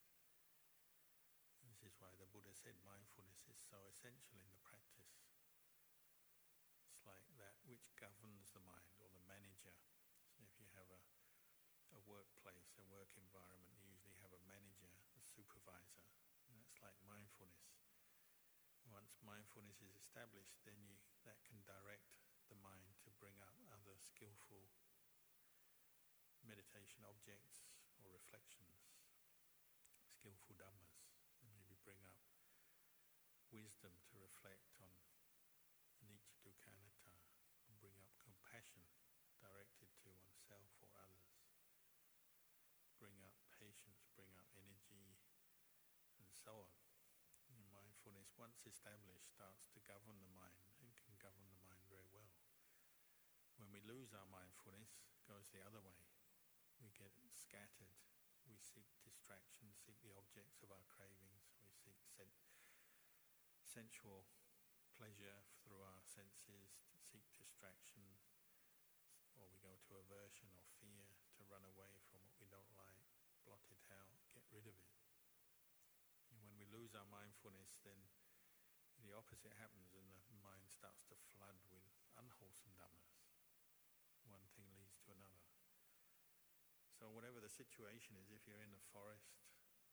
This 1.67 1.83
is 1.83 1.99
why 2.01 2.15
the 2.17 2.31
Buddha 2.31 2.55
said 2.55 2.79
mindfulness 2.87 3.45
is 3.51 3.59
so 3.59 3.85
essential 3.91 4.39
in 4.41 4.49
the 4.49 4.63
practice. 4.65 5.13
It's 6.89 7.05
like 7.05 7.27
that 7.37 7.59
which 7.69 7.93
governs 8.01 8.49
the 8.55 8.65
mind 8.65 8.97
or 9.03 9.11
the 9.13 9.27
manager. 9.29 9.75
So 10.33 10.41
if 10.47 10.57
you 10.57 10.67
have 10.79 10.89
a, 10.89 11.03
a 11.95 12.01
workplace, 12.07 12.73
a 12.81 12.87
work 12.89 13.13
environment, 13.19 13.77
you 13.77 13.93
usually 13.93 14.17
have 14.25 14.33
a 14.33 14.47
manager, 14.49 14.89
a 15.19 15.23
supervisor. 15.23 16.07
And 16.49 16.57
that's 16.57 16.81
like 16.81 16.97
mindfulness. 17.05 17.77
Once 18.89 19.19
mindfulness 19.21 19.83
is 19.83 19.93
established, 19.99 20.63
then 20.63 20.79
you, 20.81 20.97
that 21.27 21.43
can 21.45 21.59
direct 21.67 22.17
the 22.47 22.59
mind 22.63 22.95
to 23.03 23.11
bring 23.19 23.35
up 23.43 23.59
other 23.75 23.99
skillful 23.99 24.71
meditation 26.47 27.03
objects 27.03 27.67
or 27.99 28.07
reflections, 28.15 28.95
skillful 30.07 30.55
dhammas, 30.55 31.03
and 31.43 31.51
maybe 31.51 31.75
bring 31.83 32.01
up 32.07 32.23
wisdom 33.51 33.93
to 34.07 34.15
reflect 34.23 34.71
on 34.79 34.95
anicca 36.03 36.39
dukkha 36.47 36.79
and 37.67 37.75
bring 37.83 37.99
up 37.99 38.11
compassion 38.23 38.87
directed 39.43 39.91
to 39.99 40.07
oneself 40.15 40.71
or 40.79 40.91
others, 40.97 41.35
bring 43.03 43.19
up 43.27 43.35
patience, 43.59 44.07
bring 44.15 44.31
up 44.39 44.49
energy, 44.57 45.19
and 46.23 46.31
so 46.31 46.63
on. 46.63 46.75
And 47.51 47.63
mindfulness, 47.75 48.35
once 48.39 48.63
established, 48.67 49.27
starts 49.31 49.67
to 49.75 49.83
govern 49.87 50.19
the 50.23 50.33
mind 50.35 50.71
and 50.83 50.95
can 50.95 51.15
govern 51.19 51.47
the 51.51 51.63
mind 51.63 51.83
very 51.91 52.09
well. 52.15 52.31
When 53.59 53.71
we 53.73 53.83
lose 53.83 54.13
our 54.13 54.29
mindfulness, 54.29 55.03
goes 55.27 55.51
the 55.51 55.65
other 55.67 55.83
way. 55.83 56.06
Get 56.97 57.13
scattered. 57.37 57.93
We 58.49 58.57
seek 58.57 58.89
distraction, 59.05 59.69
seek 59.77 60.01
the 60.01 60.17
objects 60.17 60.65
of 60.65 60.73
our 60.73 60.85
cravings. 60.89 61.53
We 61.61 61.69
seek 61.71 62.01
sen- 62.09 62.41
sensual 63.61 64.25
pleasure 64.97 65.45
through 65.61 65.85
our 65.85 66.01
senses, 66.01 66.89
seek 66.97 67.29
distraction, 67.37 68.17
or 69.37 69.45
we 69.53 69.61
go 69.61 69.77
to 69.77 70.01
aversion 70.01 70.49
or 70.49 70.65
fear 70.81 71.05
to 71.37 71.45
run 71.53 71.69
away 71.69 72.01
from 72.09 72.25
what 72.25 72.41
we 72.41 72.49
don't 72.49 72.73
like, 72.81 73.05
blot 73.45 73.69
it 73.69 73.85
out, 73.93 74.17
get 74.33 74.49
rid 74.49 74.65
of 74.65 74.77
it. 74.81 74.97
And 76.33 76.41
when 76.41 76.57
we 76.57 76.65
lose 76.73 76.97
our 76.97 77.07
mindfulness, 77.13 77.77
then 77.85 78.09
the 79.05 79.13
opposite 79.13 79.53
happens 79.61 79.93
and 79.93 80.09
the 80.33 80.41
mind 80.41 80.73
starts 80.73 81.05
to 81.13 81.21
flood 81.37 81.61
with 81.69 81.85
unwholesome 82.17 82.73
dhammas 82.81 83.17
one 84.27 84.43
thing 84.59 84.67
leads 84.75 84.99
to 85.07 85.15
another. 85.15 85.43
So 87.07 87.15
whatever 87.15 87.39
the 87.39 87.55
situation 87.55 88.19
is, 88.19 88.35
if 88.35 88.43
you're 88.51 88.67
in 88.67 88.75
the 88.75 88.83
forest 88.91 89.39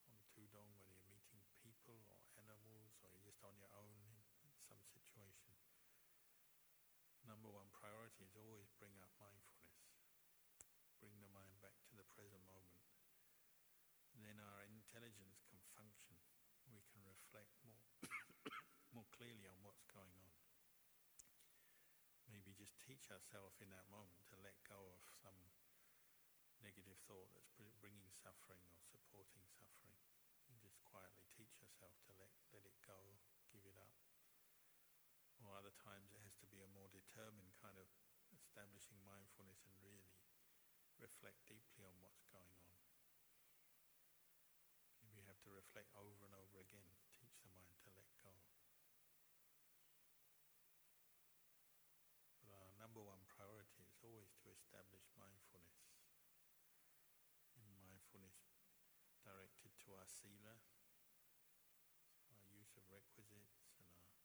on 0.09 0.17
Thudong, 0.33 0.65
whether 0.73 0.89
you're 0.89 1.05
meeting 1.13 1.45
people 1.61 2.01
or 2.09 2.17
animals 2.41 2.97
or 3.05 3.13
you're 3.13 3.21
just 3.21 3.45
on 3.45 3.53
your 3.53 3.69
own 3.69 4.17
in 4.41 4.49
some 4.65 4.81
situation, 4.89 5.53
number 7.21 7.53
one 7.53 7.69
priority 7.69 8.25
is 8.25 8.33
always 8.33 8.73
bring 8.81 8.97
up 8.97 9.13
mindfulness. 9.21 9.93
Bring 10.97 11.13
the 11.21 11.29
mind 11.29 11.53
back 11.61 11.77
to 11.85 11.93
the 11.93 12.09
present 12.17 12.41
moment. 12.49 12.81
And 14.17 14.25
then 14.25 14.41
our 14.41 14.65
intelligence 14.65 15.45
can 15.45 15.61
function. 15.77 16.17
We 16.65 16.81
can 16.89 17.05
reflect 17.05 17.53
more, 17.61 18.09
more 18.97 19.05
clearly 19.13 19.45
on 19.45 19.61
what's 19.61 19.85
going 19.85 20.17
on 20.17 20.33
maybe 22.33 22.57
just 22.57 22.73
teach 22.81 23.13
ourselves 23.13 23.61
in 23.61 23.69
that 23.69 23.85
moment 23.93 24.25
to 24.25 24.33
let 24.41 24.57
go 24.65 24.89
of 24.89 25.12
negative 26.63 26.95
thought 27.05 27.27
that's 27.35 27.51
bringing 27.83 28.07
suffering 28.23 28.63
or 28.71 28.79
supporting 28.87 29.43
suffering. 29.51 29.99
And 30.47 30.55
just 30.63 30.79
quietly 30.87 31.27
teach 31.35 31.59
yourself 31.59 31.91
to 32.07 32.15
let, 32.15 32.31
let 32.55 32.63
it 32.63 32.79
go, 32.87 32.97
give 33.51 33.67
it 33.67 33.75
up. 33.75 33.91
Or 35.43 35.59
other 35.59 35.75
times 35.75 36.15
it 36.15 36.23
has 36.23 36.39
to 36.39 36.47
be 36.47 36.63
a 36.63 36.71
more 36.71 36.87
determined 36.87 37.51
kind 37.59 37.75
of 37.75 37.85
establishing 38.31 39.03
mindfulness 39.03 39.59
and 39.67 39.75
really 39.83 40.07
reflect 40.95 41.43
deeply 41.51 41.83
on 41.83 41.99
what's 41.99 42.23
going 42.31 42.55
on. 42.63 42.71
You 45.11 45.27
have 45.27 45.43
to 45.43 45.51
reflect 45.51 45.91
over 45.99 46.23
and 46.23 46.31
over 46.31 46.63
again, 46.63 46.87
teach 47.11 47.35
the 47.43 47.51
mind 47.51 47.75
to 47.83 47.91
let 47.99 48.07
go. 48.23 48.31
Uh, 52.47 52.71
number 52.79 53.03
one 53.03 53.19
priority 53.27 53.83
is 53.83 53.91
always 53.99 54.31
to 54.39 54.47
establish 54.53 55.03
mindfulness. 55.19 55.91
And 57.59 57.67
mindfulness 57.75 58.39
directed 59.25 59.75
to 59.83 59.95
our 59.97 60.07
sila, 60.07 60.55
our 62.31 62.47
use 62.53 62.75
of 62.79 62.85
requisites, 62.91 63.63
and 63.79 63.87
our 63.91 64.15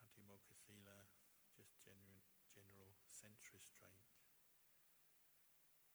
patimokkha 0.00 0.56
sila, 0.56 1.08
just 1.56 1.76
general, 1.84 2.20
general 2.52 2.92
sense 3.04 3.52
restraint. 3.52 4.08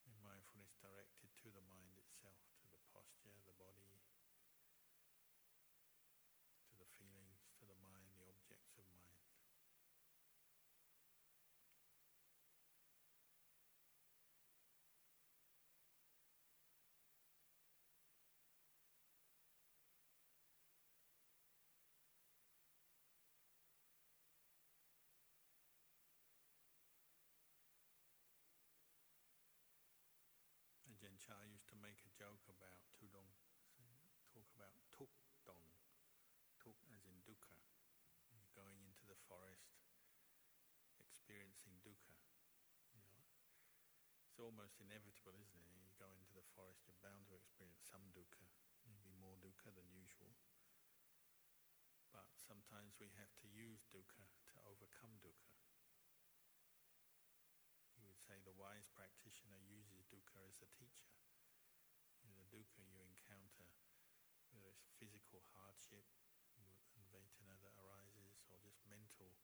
And 0.06 0.16
mindfulness 0.22 0.78
directed 0.78 1.34
to 1.42 1.50
the 1.50 1.66
mind 1.66 1.98
itself, 1.98 2.42
to 2.62 2.68
the 2.70 2.82
posture, 2.94 3.34
the 3.46 3.58
body, 3.58 3.98
to 6.70 6.74
the 6.78 6.90
feelings, 6.98 7.50
to 7.58 7.66
the 7.66 7.78
mind, 7.82 8.14
the 8.18 8.28
objects 8.30 8.78
of 8.78 8.86
mind. 8.94 9.22
Ajahn 30.92 31.18
Chah 31.18 31.42
used 31.50 31.66
to 31.72 31.78
make 31.82 31.98
a 32.06 32.14
joke 32.14 32.46
about 32.46 32.78
Thudong, 33.00 33.34
talk 34.30 34.46
about 34.54 34.78
tuk 34.94 35.10
dong, 35.48 35.66
tuk 36.62 36.78
as 36.94 37.02
in 37.10 37.18
dukkha. 37.26 37.58
You're 38.30 38.54
going 38.54 38.78
into 38.86 39.10
the 39.10 39.18
forest, 39.26 39.82
experiencing 41.02 41.82
dukkha. 41.82 42.14
You 42.94 43.02
know, 43.02 43.18
it's 44.22 44.31
almost 44.42 44.82
inevitable, 44.82 45.38
isn't 45.38 45.62
it? 45.70 45.78
You 45.78 45.94
go 46.02 46.10
into 46.18 46.34
the 46.34 46.46
forest, 46.58 46.84
you're 46.90 46.98
bound 47.06 47.30
to 47.30 47.38
experience 47.38 47.86
some 47.86 48.10
dukkha, 48.12 48.50
maybe 48.90 49.14
more 49.22 49.38
dukkha 49.38 49.70
than 49.72 49.88
usual. 49.94 50.34
But 52.12 52.28
sometimes 52.36 53.00
we 53.00 53.14
have 53.16 53.32
to 53.40 53.48
use 53.48 53.86
dukkha 53.88 54.28
to 54.52 54.58
overcome 54.68 55.22
dukkha 55.22 55.56
You 57.96 58.10
would 58.10 58.18
say 58.18 58.42
the 58.42 58.58
wise 58.58 58.90
practitioner 58.90 59.62
uses 59.62 60.10
dukkha 60.10 60.42
as 60.50 60.58
a 60.58 60.70
teacher. 60.74 61.14
Know, 62.26 62.34
the 62.34 62.50
dukkha 62.50 62.82
you 62.82 62.98
encounter, 63.06 63.70
whether 64.50 64.74
it's 64.74 64.90
physical 64.98 65.46
hardship 65.54 66.10
and 66.58 67.06
vedana 67.14 67.62
that 67.62 67.78
arises, 67.78 68.42
or 68.50 68.58
just 68.58 68.82
mental 68.90 69.38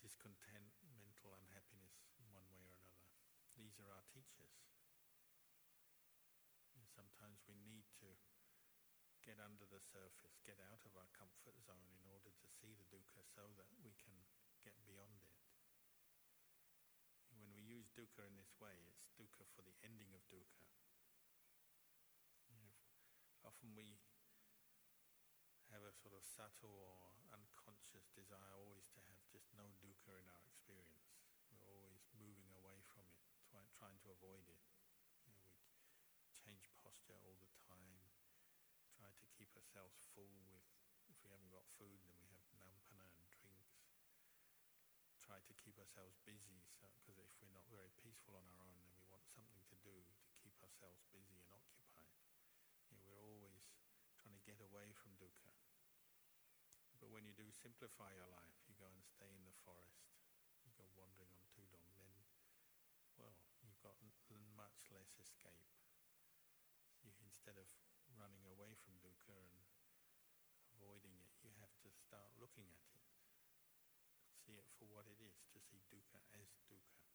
discontent, 0.00 0.72
mental 0.96 1.36
unhappiness 1.36 2.08
in 2.16 2.32
one 2.32 2.48
way 2.48 2.64
or 2.64 2.72
another. 2.72 3.12
Are 3.78 3.92
our 3.94 4.06
teachers. 4.10 4.56
And 6.74 6.88
sometimes 6.90 7.44
we 7.46 7.54
need 7.62 7.86
to 8.02 8.10
get 9.22 9.38
under 9.38 9.68
the 9.68 9.78
surface, 9.78 10.40
get 10.42 10.58
out 10.58 10.82
of 10.88 10.96
our 10.96 11.06
comfort 11.12 11.60
zone 11.62 11.92
in 11.94 12.08
order 12.08 12.32
to 12.32 12.46
see 12.48 12.74
the 12.74 12.88
dukkha 12.88 13.22
so 13.22 13.52
that 13.54 13.68
we 13.84 13.94
can 14.00 14.16
get 14.64 14.74
beyond 14.88 15.22
it. 15.28 15.38
When 17.36 17.52
we 17.54 17.62
use 17.62 17.92
dukkha 17.92 18.26
in 18.26 18.34
this 18.34 18.56
way, 18.58 18.74
it's 18.88 19.12
dukkha 19.14 19.46
for 19.54 19.62
the 19.62 19.76
ending 19.84 20.16
of 20.16 20.24
dukkha. 20.32 20.66
Often 23.44 23.72
we 23.76 24.00
have 25.72 25.86
a 25.86 25.94
sort 25.94 26.12
of 26.12 26.26
subtle 26.26 26.74
or 26.74 26.98
unconscious 27.30 28.10
desire 28.12 28.58
always 28.58 28.90
to 28.92 29.00
have 29.06 29.22
just 29.30 29.48
no 29.54 29.64
dukkha 29.80 30.18
in 30.18 30.28
our 30.28 30.44
experience. 30.44 31.08
We're 31.48 31.70
always 31.70 32.04
moving 32.18 32.50
away 32.58 32.82
from 32.90 33.06
it, 33.06 33.20
try, 33.48 33.62
trying 33.78 33.96
to 34.04 34.09
avoid 34.20 34.44
it. 34.52 34.60
You 35.24 35.32
know, 35.32 35.48
we 36.20 36.28
change 36.36 36.68
posture 36.76 37.16
all 37.24 37.40
the 37.40 37.48
time, 37.64 38.04
try 38.92 39.08
to 39.08 39.26
keep 39.32 39.48
ourselves 39.56 39.96
full 40.12 40.28
with, 40.44 40.60
if 41.08 41.16
we 41.24 41.32
haven't 41.32 41.48
got 41.48 41.64
food, 41.80 42.04
then 42.04 42.12
we 42.20 42.28
have 42.28 42.52
nampana 42.52 43.16
and 43.16 43.32
drinks. 43.32 43.80
Try 45.16 45.40
to 45.40 45.54
keep 45.56 45.80
ourselves 45.80 46.20
busy, 46.28 46.60
because 46.68 46.92
so, 47.00 47.16
if 47.16 47.32
we're 47.40 47.56
not 47.56 47.64
very 47.72 47.88
peaceful 47.96 48.36
on 48.36 48.44
our 48.44 48.60
own, 48.60 48.76
then 48.84 48.92
we 48.92 49.08
want 49.08 49.24
something 49.32 49.64
to 49.72 49.76
do 49.80 49.96
to 50.04 50.36
keep 50.36 50.52
ourselves 50.60 51.00
busy 51.08 51.40
and 51.40 51.48
occupied. 51.56 52.12
You 52.92 53.00
know, 53.00 53.08
we're 53.08 53.24
always 53.24 53.72
trying 54.20 54.36
to 54.36 54.44
get 54.44 54.60
away 54.60 54.92
from 55.00 55.16
dukkha. 55.16 55.56
But 57.00 57.08
when 57.08 57.24
you 57.24 57.32
do 57.32 57.48
simplify 57.48 58.12
your 58.12 58.28
life, 58.28 58.60
you 58.68 58.76
go 58.76 58.84
and 58.84 59.00
stay 59.00 59.32
in 59.32 59.48
the 59.48 59.56
forest, 59.64 60.12
you 60.68 60.76
go 60.76 60.84
wandering 60.92 61.32
on 61.32 61.48
Thudong, 61.56 61.88
then, 61.96 62.12
well, 63.16 63.32
you've 63.64 63.80
got 63.80 63.96
much 64.60 64.92
less 64.92 65.16
escape. 65.16 65.72
You, 67.00 67.16
instead 67.50 67.66
of 67.66 67.74
running 68.14 68.46
away 68.46 68.78
from 68.86 68.94
dukkha 69.02 69.34
and 69.34 69.58
avoiding 70.70 71.18
it, 71.18 71.34
you 71.42 71.50
have 71.58 71.74
to 71.82 71.90
start 71.90 72.30
looking 72.38 72.70
at 72.70 72.86
it. 72.94 73.02
See 74.46 74.54
it 74.54 74.70
for 74.78 74.86
what 74.86 75.10
it 75.10 75.18
is, 75.18 75.34
to 75.50 75.58
see 75.58 75.82
dukkha 75.90 76.22
as 76.30 76.46
dukkha, 76.70 77.10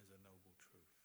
as 0.00 0.08
a 0.08 0.16
noble 0.24 0.56
truth. 0.56 0.96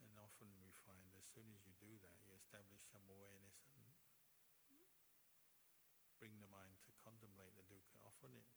And 0.00 0.16
often 0.16 0.48
we 0.56 0.72
find 0.88 1.12
as 1.12 1.28
soon 1.36 1.52
as 1.52 1.60
you 1.68 1.76
do 1.76 2.00
that, 2.00 2.24
you 2.24 2.32
establish 2.32 2.80
some 2.88 3.04
awareness 3.12 3.60
and 3.76 3.92
bring 6.16 6.40
the 6.40 6.48
mind 6.48 6.80
to 6.88 6.96
contemplate 7.04 7.52
the 7.52 7.68
dukkha. 7.68 8.00
Often 8.00 8.32
it 8.32 8.48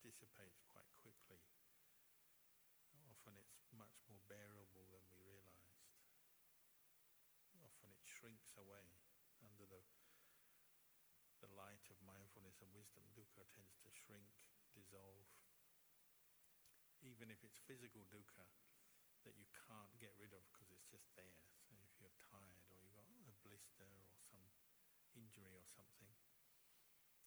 dissipates 0.00 0.64
quite 0.64 0.88
quickly. 0.96 1.44
Often 3.04 3.36
it's 3.36 3.68
much 3.76 4.00
more 4.08 4.24
bearable 4.32 4.88
than 4.88 5.04
we 5.12 5.20
realized. 5.20 5.72
Often 7.62 7.94
it 7.94 8.02
shrinks 8.22 8.54
away 8.54 8.86
under 9.42 9.66
the, 9.66 9.82
the 11.42 11.50
light 11.58 11.82
of 11.90 11.98
mindfulness 12.06 12.62
and 12.62 12.70
wisdom. 12.70 13.02
Dukkha 13.18 13.42
tends 13.50 13.74
to 13.82 13.90
shrink, 13.90 14.30
dissolve. 14.78 15.26
Even 17.02 17.34
if 17.34 17.42
it's 17.42 17.58
physical 17.66 18.06
dukkha 18.06 18.46
that 19.26 19.34
you 19.34 19.50
can't 19.66 19.90
get 19.98 20.14
rid 20.22 20.30
of 20.30 20.46
because 20.54 20.70
it's 20.70 20.86
just 20.86 21.10
there. 21.18 21.34
So 21.66 21.74
if 21.82 21.98
you're 21.98 22.14
tired 22.30 22.62
or 22.70 22.78
you've 22.78 22.94
got 22.94 23.10
a 23.26 23.34
blister 23.42 23.90
or 23.90 24.06
some 24.30 24.46
injury 25.18 25.50
or 25.58 25.66
something, 25.74 26.14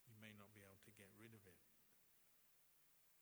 you 0.08 0.16
may 0.16 0.32
not 0.32 0.56
be 0.56 0.64
able 0.64 0.80
to 0.88 0.96
get 0.96 1.12
rid 1.20 1.36
of 1.36 1.44
it. 1.44 1.60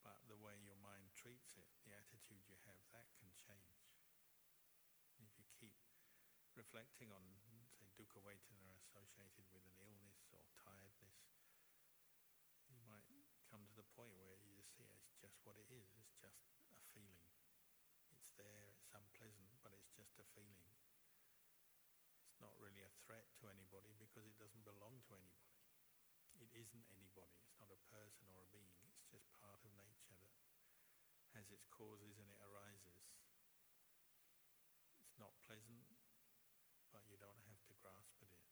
But 0.06 0.22
the 0.30 0.38
way 0.38 0.62
your 0.62 0.78
mind 0.78 1.10
treats 1.18 1.58
it, 1.58 1.74
the 1.90 1.98
attitude 1.98 2.46
you 2.46 2.62
have, 2.70 2.86
that 2.94 3.10
can 3.18 3.34
change. 3.34 3.82
If 5.18 5.34
you 5.42 5.48
keep 5.58 5.74
reflecting 6.54 7.10
on, 7.10 7.24
say, 8.14 8.22
dukkha 8.22 8.38
vedana 8.46 8.78
associated 8.78 9.50
with 9.50 9.66
an 9.66 9.74
illness 9.82 10.22
or 10.30 10.46
tiredness, 10.54 11.18
you 12.70 12.78
might 12.86 13.10
come 13.50 13.66
to 13.66 13.74
the 13.74 13.88
point 13.98 14.14
where 14.14 14.38
you 14.38 14.54
just 14.54 14.70
see 14.78 14.86
it 14.86 14.94
as 14.94 15.10
just 15.18 15.42
what 15.42 15.58
it 15.58 15.70
is. 15.74 15.90
It's 15.98 16.14
just 16.22 16.46
a 16.70 16.78
feeling. 16.94 17.26
It's 18.14 18.30
there, 18.38 18.70
it's 18.70 18.86
unpleasant, 18.94 19.50
but 19.66 19.74
it's 19.74 19.90
just 19.98 20.14
a 20.22 20.26
feeling. 20.38 20.70
It's 22.30 22.38
not 22.38 22.54
really 22.62 22.86
a 22.86 22.94
threat 23.10 23.26
to 23.42 23.50
anybody 23.50 23.98
because 23.98 24.30
it 24.30 24.38
doesn't 24.38 24.66
belong 24.66 25.02
to 25.10 25.18
anybody. 25.18 25.58
It 26.38 26.50
isn't 26.54 26.86
anybody. 26.94 27.34
It's 27.46 27.58
not 27.58 27.74
a 27.74 27.82
person 27.90 28.30
or 28.30 28.46
a 28.46 28.50
being. 28.54 28.78
It's 28.94 29.10
just 29.10 29.26
part 29.42 29.58
of 29.66 29.74
nature 29.74 30.18
that 30.22 30.34
has 31.34 31.50
its 31.50 31.66
causes 31.74 32.18
and 32.22 32.30
it 32.30 32.38
arises. 32.46 33.02
It's 35.02 35.18
not 35.18 35.34
pleasant, 35.46 35.86
but 36.94 37.02
you 37.10 37.18
don't 37.18 37.42
have 37.50 37.62
to 37.70 37.74
grasp 37.82 38.22
at 38.22 38.30
it. 38.30 38.46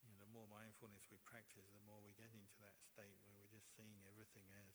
You 0.00 0.08
know, 0.08 0.16
the 0.16 0.29
more 0.40 0.56
mindfulness 0.56 1.04
we 1.12 1.20
practice, 1.28 1.68
the 1.68 1.84
more 1.84 2.00
we 2.00 2.16
get 2.16 2.32
into 2.32 2.56
that 2.64 2.72
state 2.80 3.20
where 3.28 3.36
we're 3.36 3.52
just 3.52 3.68
seeing 3.76 4.00
everything 4.08 4.48
as 4.56 4.72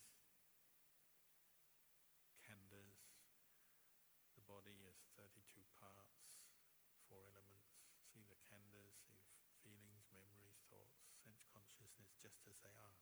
khandhas, 2.46 3.02
the 4.38 4.46
body 4.46 4.86
as 4.86 5.02
32 5.18 5.66
parts, 5.74 6.38
four 7.10 7.34
elements. 7.34 7.82
See 8.14 8.30
the 8.30 8.38
khandhas, 8.46 8.94
see 9.10 9.18
feelings, 9.66 10.06
memories, 10.14 10.62
thoughts, 10.70 11.02
sense 11.26 11.42
consciousness 11.50 12.14
just 12.22 12.46
as 12.46 12.62
they 12.62 12.78
are. 12.78 13.02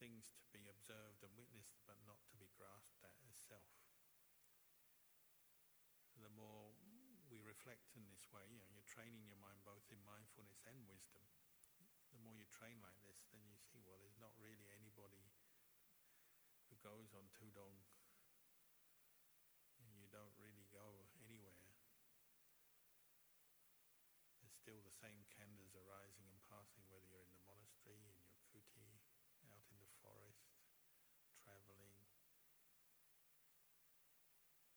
Things 0.00 0.32
to 0.40 0.48
be 0.48 0.64
observed 0.64 1.20
and 1.20 1.36
witnessed, 1.36 1.76
but 1.84 2.00
not 2.08 2.24
to 2.32 2.40
be 2.40 2.48
grasped 2.56 3.04
at 3.04 3.12
as 3.28 3.36
self. 3.36 3.68
The 6.16 6.32
more 6.32 6.69
reflect 7.60 7.92
in 7.92 8.08
this 8.08 8.24
way, 8.32 8.40
you 8.48 8.56
know, 8.56 8.72
you're 8.72 8.88
training 8.88 9.28
your 9.28 9.36
mind 9.36 9.60
both 9.68 9.84
in 9.92 10.00
mindfulness 10.00 10.64
and 10.64 10.80
wisdom. 10.88 11.20
The 12.08 12.16
more 12.24 12.32
you 12.32 12.48
train 12.48 12.80
like 12.80 12.96
this, 13.04 13.20
then 13.36 13.44
you 13.44 13.60
see, 13.60 13.84
well, 13.84 14.00
there's 14.00 14.16
not 14.16 14.32
really 14.40 14.64
anybody 14.72 15.28
who 16.72 16.80
goes 16.80 17.12
on 17.12 17.28
Thudong 17.36 17.76
and 19.76 19.92
you 19.92 20.08
don't 20.08 20.32
really 20.40 20.64
go 20.72 21.04
anywhere. 21.20 21.68
There's 24.40 24.56
still 24.56 24.80
the 24.80 24.96
same 24.96 25.28
khandhas 25.28 25.76
arising 25.76 26.32
and 26.32 26.40
passing, 26.48 26.88
whether 26.88 27.04
you're 27.12 27.28
in 27.28 27.36
the 27.36 27.44
monastery, 27.44 28.08
in 28.08 28.24
your 28.24 28.40
kuti, 28.48 29.04
out 29.52 29.68
in 29.68 29.76
the 29.84 29.92
forest, 30.00 30.48
traveling. 31.44 31.92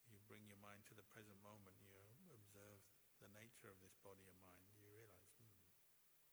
You 0.04 0.20
bring 0.28 0.44
your 0.52 0.60
mind 0.60 0.84
to 0.92 1.00
the 1.00 1.08
present 1.08 1.40
moment, 1.40 1.83
nature 3.64 3.72
of 3.72 3.80
this 3.80 3.96
body 4.04 4.28
and 4.28 4.36
mind, 4.44 4.60
you 4.68 4.76
realize, 4.84 5.24
hmm, 5.40 5.56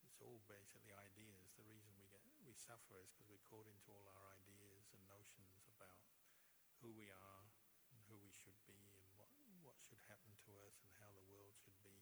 it's 0.03 0.18
all 0.18 0.43
basically 0.51 0.91
ideas. 0.91 1.55
The 1.55 1.62
reason 1.62 1.95
we 1.95 2.11
get 2.11 2.18
we 2.43 2.59
suffer 2.59 2.99
is 2.99 3.07
because 3.14 3.31
we're 3.31 3.47
caught 3.47 3.70
into 3.70 3.87
all 3.95 4.03
our 4.11 4.35
ideas 4.35 4.91
and 4.91 4.99
notions 5.07 5.62
about 5.70 6.11
who 6.83 6.91
we 6.91 7.07
are 7.14 7.47
and 7.95 8.03
who 8.11 8.18
we 8.18 8.35
should 8.35 8.59
be 8.66 8.99
and 8.99 9.07
what, 9.14 9.31
what 9.62 9.78
should 9.78 10.03
happen 10.11 10.35
to 10.43 10.51
us 10.66 10.83
and 10.83 10.91
how 10.99 11.14
the 11.14 11.22
world 11.31 11.55
should 11.55 11.78
be. 11.87 11.95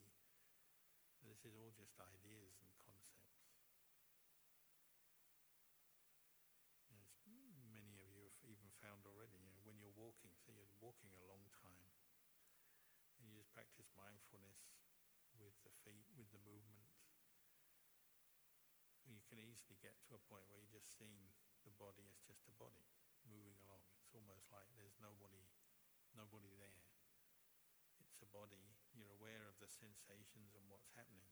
This 1.20 1.45
is 1.45 1.53
all 1.61 1.76
just 1.76 2.01
ideas 2.01 2.57
and 2.64 2.72
concepts. 2.89 3.53
Know, 6.89 7.05
many 7.68 8.01
of 8.01 8.09
you 8.16 8.24
have 8.24 8.41
even 8.49 8.72
found 8.81 9.05
already, 9.05 9.37
you 9.37 9.53
know, 9.53 9.61
when 9.68 9.76
you're 9.76 9.93
walking, 9.93 10.33
so 10.41 10.57
you're 10.57 10.72
walking 10.81 11.12
a 11.12 11.20
long 11.29 11.45
time, 11.53 11.93
and 13.20 13.29
you 13.29 13.37
just 13.37 13.53
practice 13.53 13.93
mindfulness 13.93 14.78
with 16.16 16.28
the 16.32 16.43
movement. 16.45 16.84
You 19.09 19.20
can 19.24 19.41
easily 19.41 19.80
get 19.80 19.97
to 20.09 20.16
a 20.16 20.22
point 20.28 20.45
where 20.49 20.61
you're 20.61 20.76
just 20.76 20.93
seeing 21.01 21.32
the 21.64 21.72
body 21.76 22.05
as 22.12 22.20
just 22.28 22.45
a 22.49 22.55
body 22.61 22.84
moving 23.24 23.57
along. 23.64 23.84
It's 24.05 24.12
almost 24.12 24.49
like 24.53 24.68
there's 24.76 24.97
nobody, 25.01 25.49
nobody 26.12 26.53
there. 26.61 26.84
It's 28.01 28.20
a 28.20 28.28
body. 28.28 28.76
You're 28.93 29.12
aware 29.16 29.49
of 29.49 29.57
the 29.61 29.68
sensations 29.68 30.53
and 30.57 30.64
what's 30.68 30.91
happening, 30.97 31.30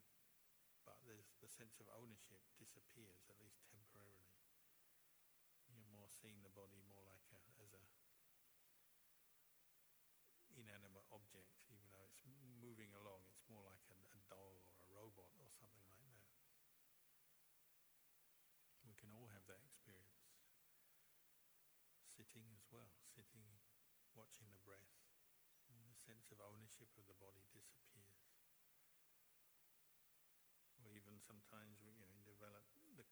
but 0.85 1.01
there's 1.05 1.35
the 1.43 1.51
sense 1.51 1.81
of 1.83 1.91
ownership 1.93 2.41
disappears 2.57 3.27
at 3.29 3.41
least 3.43 3.65
temporarily. 3.69 4.39
You're 5.73 5.91
more 5.91 6.09
seeing 6.09 6.41
the 6.47 6.53
body 6.55 6.81
more 6.87 7.03
like 7.05 7.27
a, 7.35 7.41
as 7.61 7.73
a 7.75 7.83
inanimate 10.57 11.05
object, 11.13 11.53
even 11.69 11.85
though 11.93 12.03
it's 12.09 12.25
moving 12.59 12.91
along. 12.97 13.23
It's 13.29 13.45
more 13.47 13.63
like 13.63 13.85
a, 13.93 13.99
a 14.17 14.21
doll 14.33 14.57
or 14.65 14.81
a 14.83 14.91
robot 14.97 15.29
or 15.37 15.47
something 15.61 15.85
like 15.85 16.01
that. 16.01 16.25
We 18.89 18.97
can 18.97 19.13
all 19.13 19.29
have 19.31 19.45
that 19.47 19.61
experience. 19.63 20.17
Sitting 22.17 22.49
as 22.57 22.65
well, 22.73 22.89
sitting, 23.13 23.45
watching 24.17 24.49
the 24.49 24.59
breath. 24.65 24.97
And 25.69 25.85
the 25.85 26.01
sense 26.01 26.33
of 26.33 26.41
ownership 26.41 26.89
of 26.97 27.05
the 27.05 27.19
body 27.21 27.45
disappears. 27.53 28.33
Or 30.81 30.97
even 30.97 31.21
sometimes 31.21 31.77
we 31.85 31.93
you 31.93 32.09
know, 32.09 32.17
develop 32.25 32.65
the, 32.73 33.05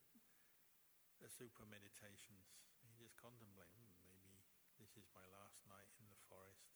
the 1.20 1.28
super 1.28 1.64
meditations, 1.68 2.48
you 2.84 2.92
just 2.96 3.16
contemplate, 3.16 3.72
"Hmm, 3.76 3.92
maybe 4.04 4.44
this 4.80 4.96
is 4.96 5.08
my 5.12 5.24
last 5.32 5.60
night 5.68 5.88
in 6.00 6.08
the 6.08 6.20
forest. 6.28 6.68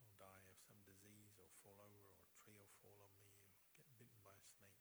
I'll 0.00 0.16
die 0.16 0.44
of 0.48 0.56
some 0.64 0.80
disease 0.84 1.36
or 1.40 1.48
fall 1.60 1.80
over 1.80 2.04
or 2.08 2.20
a 2.24 2.32
tree 2.40 2.56
will 2.56 2.72
fall 2.80 3.00
on 3.04 3.12
me 3.20 3.36
or 3.68 3.72
get 3.76 3.88
bitten 3.96 4.20
by 4.24 4.36
a 4.36 4.46
snake. 4.56 4.80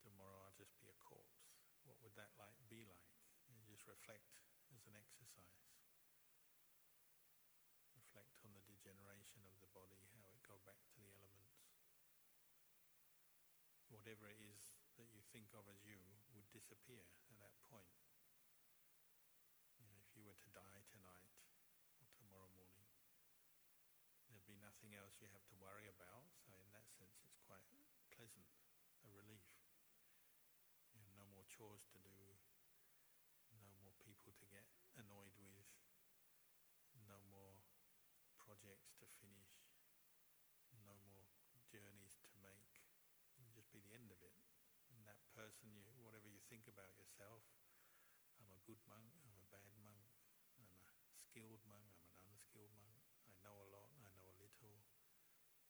Tomorrow 0.00 0.48
I'll 0.48 0.56
just 0.60 0.76
be 0.80 0.88
a 0.88 0.96
corpse. 1.00 1.48
What 1.84 2.00
would 2.02 2.16
that 2.16 2.32
like 2.36 2.56
be 2.68 2.84
like? 2.84 3.08
You 3.48 3.60
just 3.68 3.86
reflect 3.88 4.28
an 4.88 4.96
exercise. 4.96 5.68
Reflect 7.92 8.40
on 8.40 8.56
the 8.56 8.64
degeneration 8.64 9.44
of 9.44 9.60
the 9.60 9.68
body, 9.76 10.00
how 10.16 10.24
it 10.32 10.40
go 10.48 10.56
back 10.64 10.80
to 10.80 10.98
the 11.04 11.12
elements. 11.12 11.68
Whatever 13.92 14.32
it 14.32 14.40
is 14.40 14.72
that 14.96 15.12
you 15.12 15.20
think 15.28 15.52
of 15.52 15.68
as 15.68 15.84
you 15.84 16.00
would 16.32 16.48
disappear 16.48 17.04
at 17.28 17.36
that 17.44 17.52
point. 17.68 17.92
You 19.76 19.86
know, 19.92 20.00
if 20.00 20.10
you 20.16 20.24
were 20.24 20.40
to 20.40 20.50
die 20.56 20.80
tonight 20.88 21.36
or 22.00 22.08
tomorrow 22.16 22.48
morning, 22.56 22.88
there'd 24.32 24.48
be 24.48 24.56
nothing 24.58 24.96
else 24.96 25.20
you 25.20 25.28
have 25.30 25.44
to 25.52 25.56
worry 25.60 25.86
about. 25.92 26.24
So 26.48 26.56
in 26.56 26.72
that 26.72 26.88
sense, 26.96 27.20
it's 27.28 27.38
quite 27.44 27.64
pleasant, 28.16 28.48
a 29.04 29.10
relief. 29.12 29.44
You 30.96 31.04
know, 31.04 31.12
no 31.14 31.26
more 31.30 31.44
chores 31.46 31.84
to 31.92 31.98
do, 32.00 32.18
no 33.54 33.70
more 33.84 33.94
people 34.02 34.34
to 34.34 34.46
get 34.50 34.66
annoyed 34.98 35.36
with, 35.38 35.68
no 37.06 37.22
more 37.30 37.54
projects 38.58 38.90
to 38.98 39.06
finish, 39.22 39.54
no 40.82 40.90
more 41.06 41.30
journeys 41.70 42.18
to 42.26 42.34
make. 42.42 42.82
It'll 43.38 43.54
just 43.54 43.70
be 43.70 43.78
the 43.86 43.94
end 43.94 44.10
of 44.10 44.18
it. 44.18 44.34
And 44.90 44.98
that 45.06 45.22
person, 45.30 45.70
you, 45.70 45.86
whatever 46.02 46.26
you 46.26 46.42
think 46.50 46.66
about 46.66 46.90
yourself, 46.98 47.46
I'm 48.42 48.50
a 48.50 48.58
good 48.66 48.82
monk, 48.90 49.14
I'm 49.22 49.38
a 49.38 49.46
bad 49.54 49.70
monk, 49.78 50.02
I'm 50.58 50.66
a 50.74 50.90
skilled 51.22 51.62
monk, 51.70 51.86
I'm 52.02 52.10
an 52.18 52.34
unskilled 52.34 52.74
monk, 52.82 52.98
I 53.30 53.38
know 53.46 53.54
a 53.62 53.70
lot, 53.70 53.94
I 53.94 54.10
know 54.10 54.26
a 54.26 54.34
little, 54.42 54.82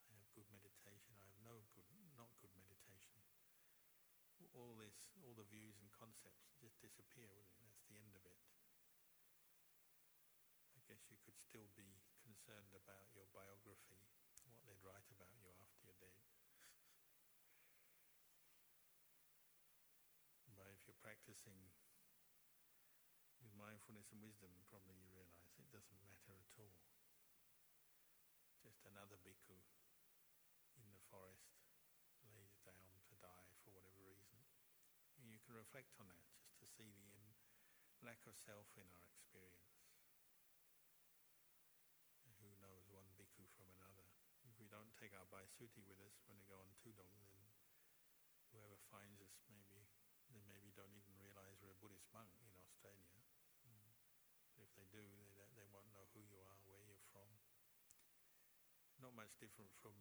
I 0.09 0.17
have 0.17 0.33
good 0.33 0.49
meditation, 0.49 1.13
I 1.21 1.29
have 1.29 1.41
no 1.45 1.61
good, 1.77 1.85
not 2.17 2.33
good 2.41 2.57
meditation. 2.57 3.21
All 4.57 4.81
this, 4.81 4.97
all 5.21 5.37
the 5.37 5.45
views 5.53 5.77
and 5.77 5.93
concepts 5.93 6.57
just 6.57 6.81
disappear, 6.81 7.29
wouldn't 7.37 7.53
it? 7.53 7.61
That's 7.69 7.85
the 7.85 8.01
end 8.01 8.17
of 8.17 8.25
it. 8.25 8.39
I 10.73 10.81
guess 10.89 11.05
you 11.13 11.21
could 11.21 11.37
still 11.37 11.69
be 11.77 12.08
concerned 12.39 12.71
about 12.71 13.03
your 13.11 13.27
biography, 13.35 13.99
what 14.47 14.63
they'd 14.63 14.79
write 14.87 15.11
about 15.11 15.35
you 15.43 15.51
after 15.59 15.83
you're 15.83 15.99
dead. 15.99 16.23
but 20.55 20.71
if 20.71 20.79
you're 20.87 21.03
practicing 21.03 21.59
with 23.43 23.51
mindfulness 23.59 24.11
and 24.15 24.23
wisdom, 24.23 24.55
probably 24.71 24.95
you 25.03 25.11
realize 25.15 25.51
it 25.59 25.67
doesn't 25.75 25.99
matter 25.99 26.35
at 26.35 26.51
all. 26.63 26.79
Just 28.63 28.87
another 28.87 29.19
bhikkhu 29.23 29.59
in 30.79 30.87
the 30.95 31.03
forest 31.11 31.59
lays 32.23 32.55
down 32.63 33.03
to 33.11 33.15
die 33.19 33.51
for 33.67 33.75
whatever 33.75 34.03
reason. 34.07 34.39
And 35.23 35.31
you 35.31 35.43
can 35.43 35.59
reflect 35.59 35.95
on 35.99 36.07
that 36.11 36.23
just 36.39 36.55
to 36.63 36.67
see 36.71 36.91
the 37.03 37.35
lack 38.03 38.23
of 38.31 38.39
self 38.39 38.71
in 38.79 38.87
our 38.91 39.07
experience. 39.15 39.79
Who 42.43 42.51
knows 42.63 42.87
one 42.91 43.11
bhikkhu 43.15 43.47
from 43.55 43.71
another? 43.79 44.11
If 44.47 44.59
we 44.59 44.67
don't 44.71 44.91
Baisuti 45.59 45.83
with 45.91 45.99
us 46.07 46.15
when 46.31 46.39
we 46.39 46.47
go 46.47 46.55
on 46.63 46.71
Thudong, 46.87 47.19
then 47.35 47.43
whoever 48.55 48.79
finds 48.95 49.19
us 49.19 49.43
maybe, 49.51 49.91
they 50.31 50.39
maybe 50.47 50.71
don't 50.79 50.95
even 50.95 51.19
realize 51.19 51.59
we're 51.59 51.75
a 51.75 51.83
Buddhist 51.83 52.07
monk 52.15 52.31
in 52.39 52.47
Australia. 52.55 53.19
Mm. 53.67 53.91
If 54.63 54.71
they 54.79 54.87
do, 54.87 55.03
they, 55.35 55.51
they 55.59 55.67
won't 55.67 55.91
know 55.91 56.07
who 56.15 56.23
you 56.23 56.39
are, 56.47 56.63
where 56.63 56.79
you're 56.87 57.03
from. 57.11 57.27
Not 59.03 59.19
much 59.19 59.35
different 59.43 59.75
from 59.83 59.99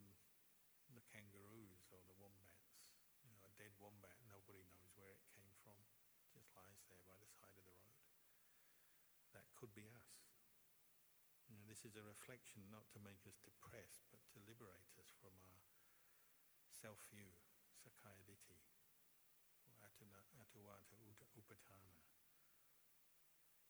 the 0.93 1.01
kangaroos 1.09 1.89
or 1.89 2.05
the 2.05 2.13
wombats. 2.21 2.77
You 3.25 3.33
know, 3.33 3.41
a 3.41 3.49
dead 3.57 3.73
wombat, 3.81 4.13
nobody 4.29 4.61
knows 4.69 4.93
where 4.93 5.09
it 5.09 5.25
came 5.33 5.49
from. 5.65 5.81
It 6.21 6.29
just 6.37 6.53
lies 6.53 6.85
there 6.85 7.01
by 7.09 7.17
the 7.17 7.33
side 7.41 7.57
of 7.57 7.65
the 7.65 7.73
road. 7.81 8.05
That 9.33 9.49
could 9.57 9.73
be 9.73 9.89
us. 9.89 10.16
This 11.77 11.93
is 11.93 12.01
a 12.01 12.09
reflection 12.09 12.65
not 12.73 12.89
to 12.97 13.05
make 13.05 13.21
us 13.29 13.37
depressed, 13.45 14.09
but 14.09 14.17
to 14.33 14.41
liberate 14.49 14.97
us 14.97 15.13
from 15.21 15.37
our 15.37 15.61
self-view, 16.73 17.29
sakkaya 17.77 18.17
ditthi, 18.25 18.57
or 19.61 19.77
atuvata 20.41 20.97
upatana. 21.37 21.93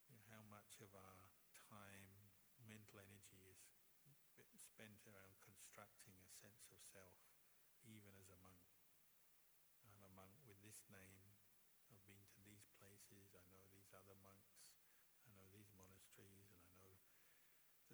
You 0.08 0.24
how 0.32 0.40
much 0.48 0.80
of 0.80 0.88
our 0.96 1.28
time, 1.52 2.32
mental 2.64 2.96
energy 2.96 3.44
is 3.44 3.60
spent 4.56 5.04
around 5.04 5.36
constructing 5.44 6.16
a 6.24 6.32
sense 6.32 6.72
of 6.72 6.80
self, 6.80 7.20
even 7.84 8.16
as 8.16 8.32
a 8.32 8.40
monk. 8.40 8.72
I'm 9.84 10.00
a 10.00 10.16
monk 10.16 10.40
with 10.48 10.56
this 10.64 10.80
name. 10.88 11.36
I've 11.92 12.00
been 12.08 12.24
to 12.24 12.40
these 12.40 12.72
places. 12.80 13.36
I 13.36 13.44
know 13.52 13.68
these 13.68 13.92
other 13.92 14.16
monks. 14.24 14.64
I 15.28 15.36
know 15.36 15.44
these 15.52 15.68
monasteries, 15.76 16.56
and 16.56 16.64
I 16.64 16.72
know 16.80 16.96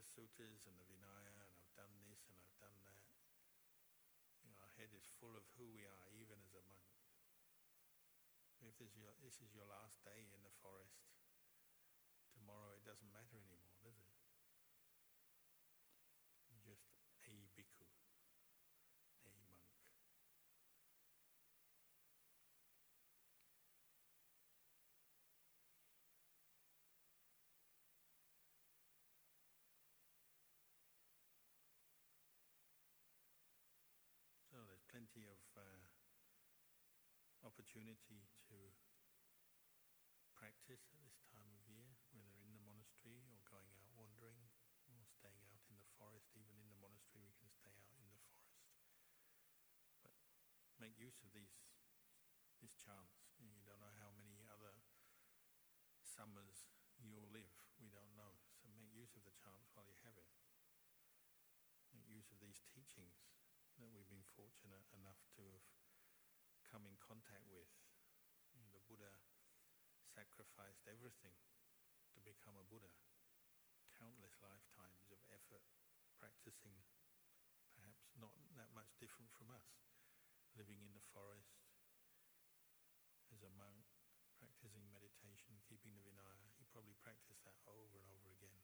the 0.05 0.13
suttas 0.13 0.69
and 0.69 0.77
the 0.77 0.85
Vinaya, 0.85 1.33
and 1.33 1.49
I've 1.57 1.73
done 1.73 1.97
this 2.05 2.21
and 2.29 2.37
I've 2.37 2.59
done 2.61 2.77
that. 2.85 3.09
You 4.45 4.53
know, 4.53 4.61
our 4.61 4.75
head 4.77 4.93
is 4.93 5.09
full 5.17 5.33
of 5.33 5.49
who 5.57 5.65
we 5.73 5.89
are, 5.89 6.07
even 6.13 6.37
as 6.45 6.53
a 6.53 6.61
monk. 6.69 6.93
If 8.53 8.61
this 8.61 8.85
is 8.85 8.93
your, 8.93 9.17
this 9.25 9.41
is 9.41 9.57
your 9.57 9.65
last 9.65 9.97
day 10.05 10.29
in 10.29 10.45
the 10.45 10.53
forest, 10.61 11.01
tomorrow 12.37 12.77
it 12.77 12.85
doesn't 12.85 13.09
matter 13.09 13.41
anymore, 13.41 13.73
does 13.81 13.97
it? 13.97 14.13
just 16.65 16.89
a 17.29 17.37
bhikkhu, 17.53 17.85
a 19.21 19.31
monk. 19.37 19.61
So 34.49 34.63
there's 34.65 34.87
plenty 35.05 35.29
of 35.29 35.45
uh, 35.61 35.85
opportunity 37.45 38.25
to 38.41 38.57
practice 40.33 40.81
at 40.89 40.97
this 41.05 41.21
time 41.29 41.45
of 41.53 41.61
year, 41.69 41.93
whether 42.17 42.33
in 42.41 42.57
the 42.57 42.65
monastery 42.65 43.29
or 43.29 43.37
going 43.45 43.69
out 43.77 43.85
wandering 43.93 44.49
or 44.89 45.05
staying 45.05 45.45
out 45.45 45.61
in 45.69 45.77
the 45.77 45.85
forest. 46.01 46.33
Even 46.33 46.57
in 46.57 46.73
the 46.73 46.81
monastery, 46.81 47.21
we 47.21 47.37
can 47.37 47.53
stay 47.53 47.69
out 47.69 47.93
in 48.01 48.09
the 48.09 48.17
forest. 48.25 48.33
But 50.01 50.17
make 50.81 50.97
use 50.97 51.21
of 51.21 51.37
these 51.37 51.53
this 52.65 52.73
chance. 52.81 53.29
You 53.37 53.61
don't 53.69 53.85
know 53.85 53.93
how 54.01 54.09
many 54.17 54.41
other 54.49 54.73
summers 56.01 56.65
you'll 56.97 57.29
live. 57.29 57.53
We 57.77 57.93
don't 57.93 58.17
know. 58.17 58.41
So 58.57 58.73
make 58.73 58.89
use 58.97 59.13
of 59.21 59.29
the 59.29 59.37
chance 59.37 59.69
while 59.77 59.85
you 59.85 60.01
have 60.01 60.17
it. 60.17 60.33
Make 61.93 62.09
use 62.09 62.33
of 62.33 62.41
these 62.41 62.65
teachings 62.73 63.34
that 63.79 63.91
we've 63.91 64.07
been 64.07 64.27
fortunate 64.39 64.87
enough 64.95 65.19
to 65.35 65.43
have 65.43 65.67
come 66.63 66.87
in 66.87 66.95
contact 67.03 67.43
with. 67.51 67.67
The 68.71 68.83
Buddha 68.87 69.11
sacrificed 70.15 70.87
everything 70.87 71.35
to 72.15 72.23
become 72.23 72.55
a 72.55 72.67
Buddha. 72.71 72.91
Countless 73.99 74.39
lifetimes 74.39 75.11
of 75.11 75.19
effort 75.35 75.67
practicing, 76.15 76.87
perhaps 77.75 78.15
not 78.15 78.35
that 78.55 78.71
much 78.75 78.95
different 79.03 79.35
from 79.35 79.51
us. 79.51 79.67
Living 80.55 80.79
in 80.79 80.95
the 80.95 81.03
forest 81.11 81.59
as 83.35 83.43
a 83.43 83.51
monk, 83.59 83.91
practicing 84.39 84.87
meditation, 84.95 85.59
keeping 85.67 85.99
the 85.99 86.07
Vinaya. 86.07 86.47
He 86.63 86.71
probably 86.71 86.95
practiced 87.03 87.43
that 87.43 87.59
over 87.67 87.99
and 87.99 88.07
over 88.07 88.31
again 88.31 88.63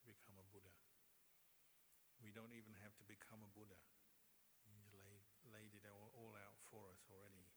to 0.00 0.02
become 0.08 0.40
a 0.40 0.46
Buddha. 0.48 0.72
We 2.20 2.30
don't 2.36 2.52
even 2.52 2.76
have 2.84 2.92
to 3.00 3.04
become 3.08 3.40
a 3.40 3.50
Buddha. 3.56 3.80
He's 4.68 4.92
laid, 4.92 5.24
laid 5.48 5.72
it 5.72 5.88
all, 5.88 6.12
all 6.12 6.36
out 6.36 6.60
for 6.68 6.92
us 6.92 7.00
already. 7.08 7.48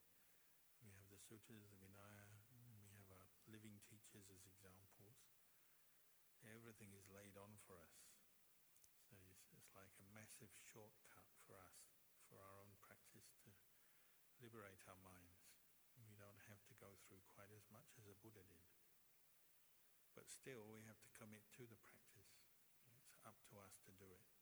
We 0.79 0.91
have 0.95 1.07
the 1.11 1.19
sutras, 1.19 1.67
the 1.67 1.79
Vinaya, 1.79 2.27
we 2.55 2.87
have 2.95 3.07
our 3.11 3.27
living 3.51 3.79
teachers 3.87 4.27
as 4.31 4.43
examples. 4.47 5.19
Everything 6.43 6.91
is 6.95 7.07
laid 7.11 7.35
on 7.39 7.55
for 7.63 7.79
us. 7.79 7.99
So 9.07 9.15
it's, 9.31 9.47
it's 9.55 9.71
like 9.75 9.91
a 9.99 10.07
massive 10.15 10.51
shortcut 10.71 11.27
for 11.47 11.59
us, 11.59 11.79
for 12.27 12.39
our 12.39 12.59
own 12.59 12.75
practice 12.83 13.35
to 13.47 13.51
liberate 14.43 14.83
our 14.87 14.99
minds. 15.03 15.43
We 15.95 16.15
don't 16.19 16.39
have 16.51 16.59
to 16.67 16.75
go 16.75 16.99
through 17.07 17.23
quite 17.31 17.51
as 17.55 17.63
much 17.71 17.95
as 17.95 18.07
a 18.07 18.19
Buddha 18.19 18.43
did. 18.43 18.67
But 20.11 20.27
still, 20.27 20.67
we 20.67 20.83
have 20.83 20.99
to 21.03 21.15
commit 21.15 21.47
to 21.57 21.63
the 21.63 21.79
practice. 21.79 22.43
It's 22.91 23.15
up 23.23 23.39
to 23.49 23.63
us 23.63 23.79
to 23.87 23.91
do 23.95 24.11
it. 24.11 24.32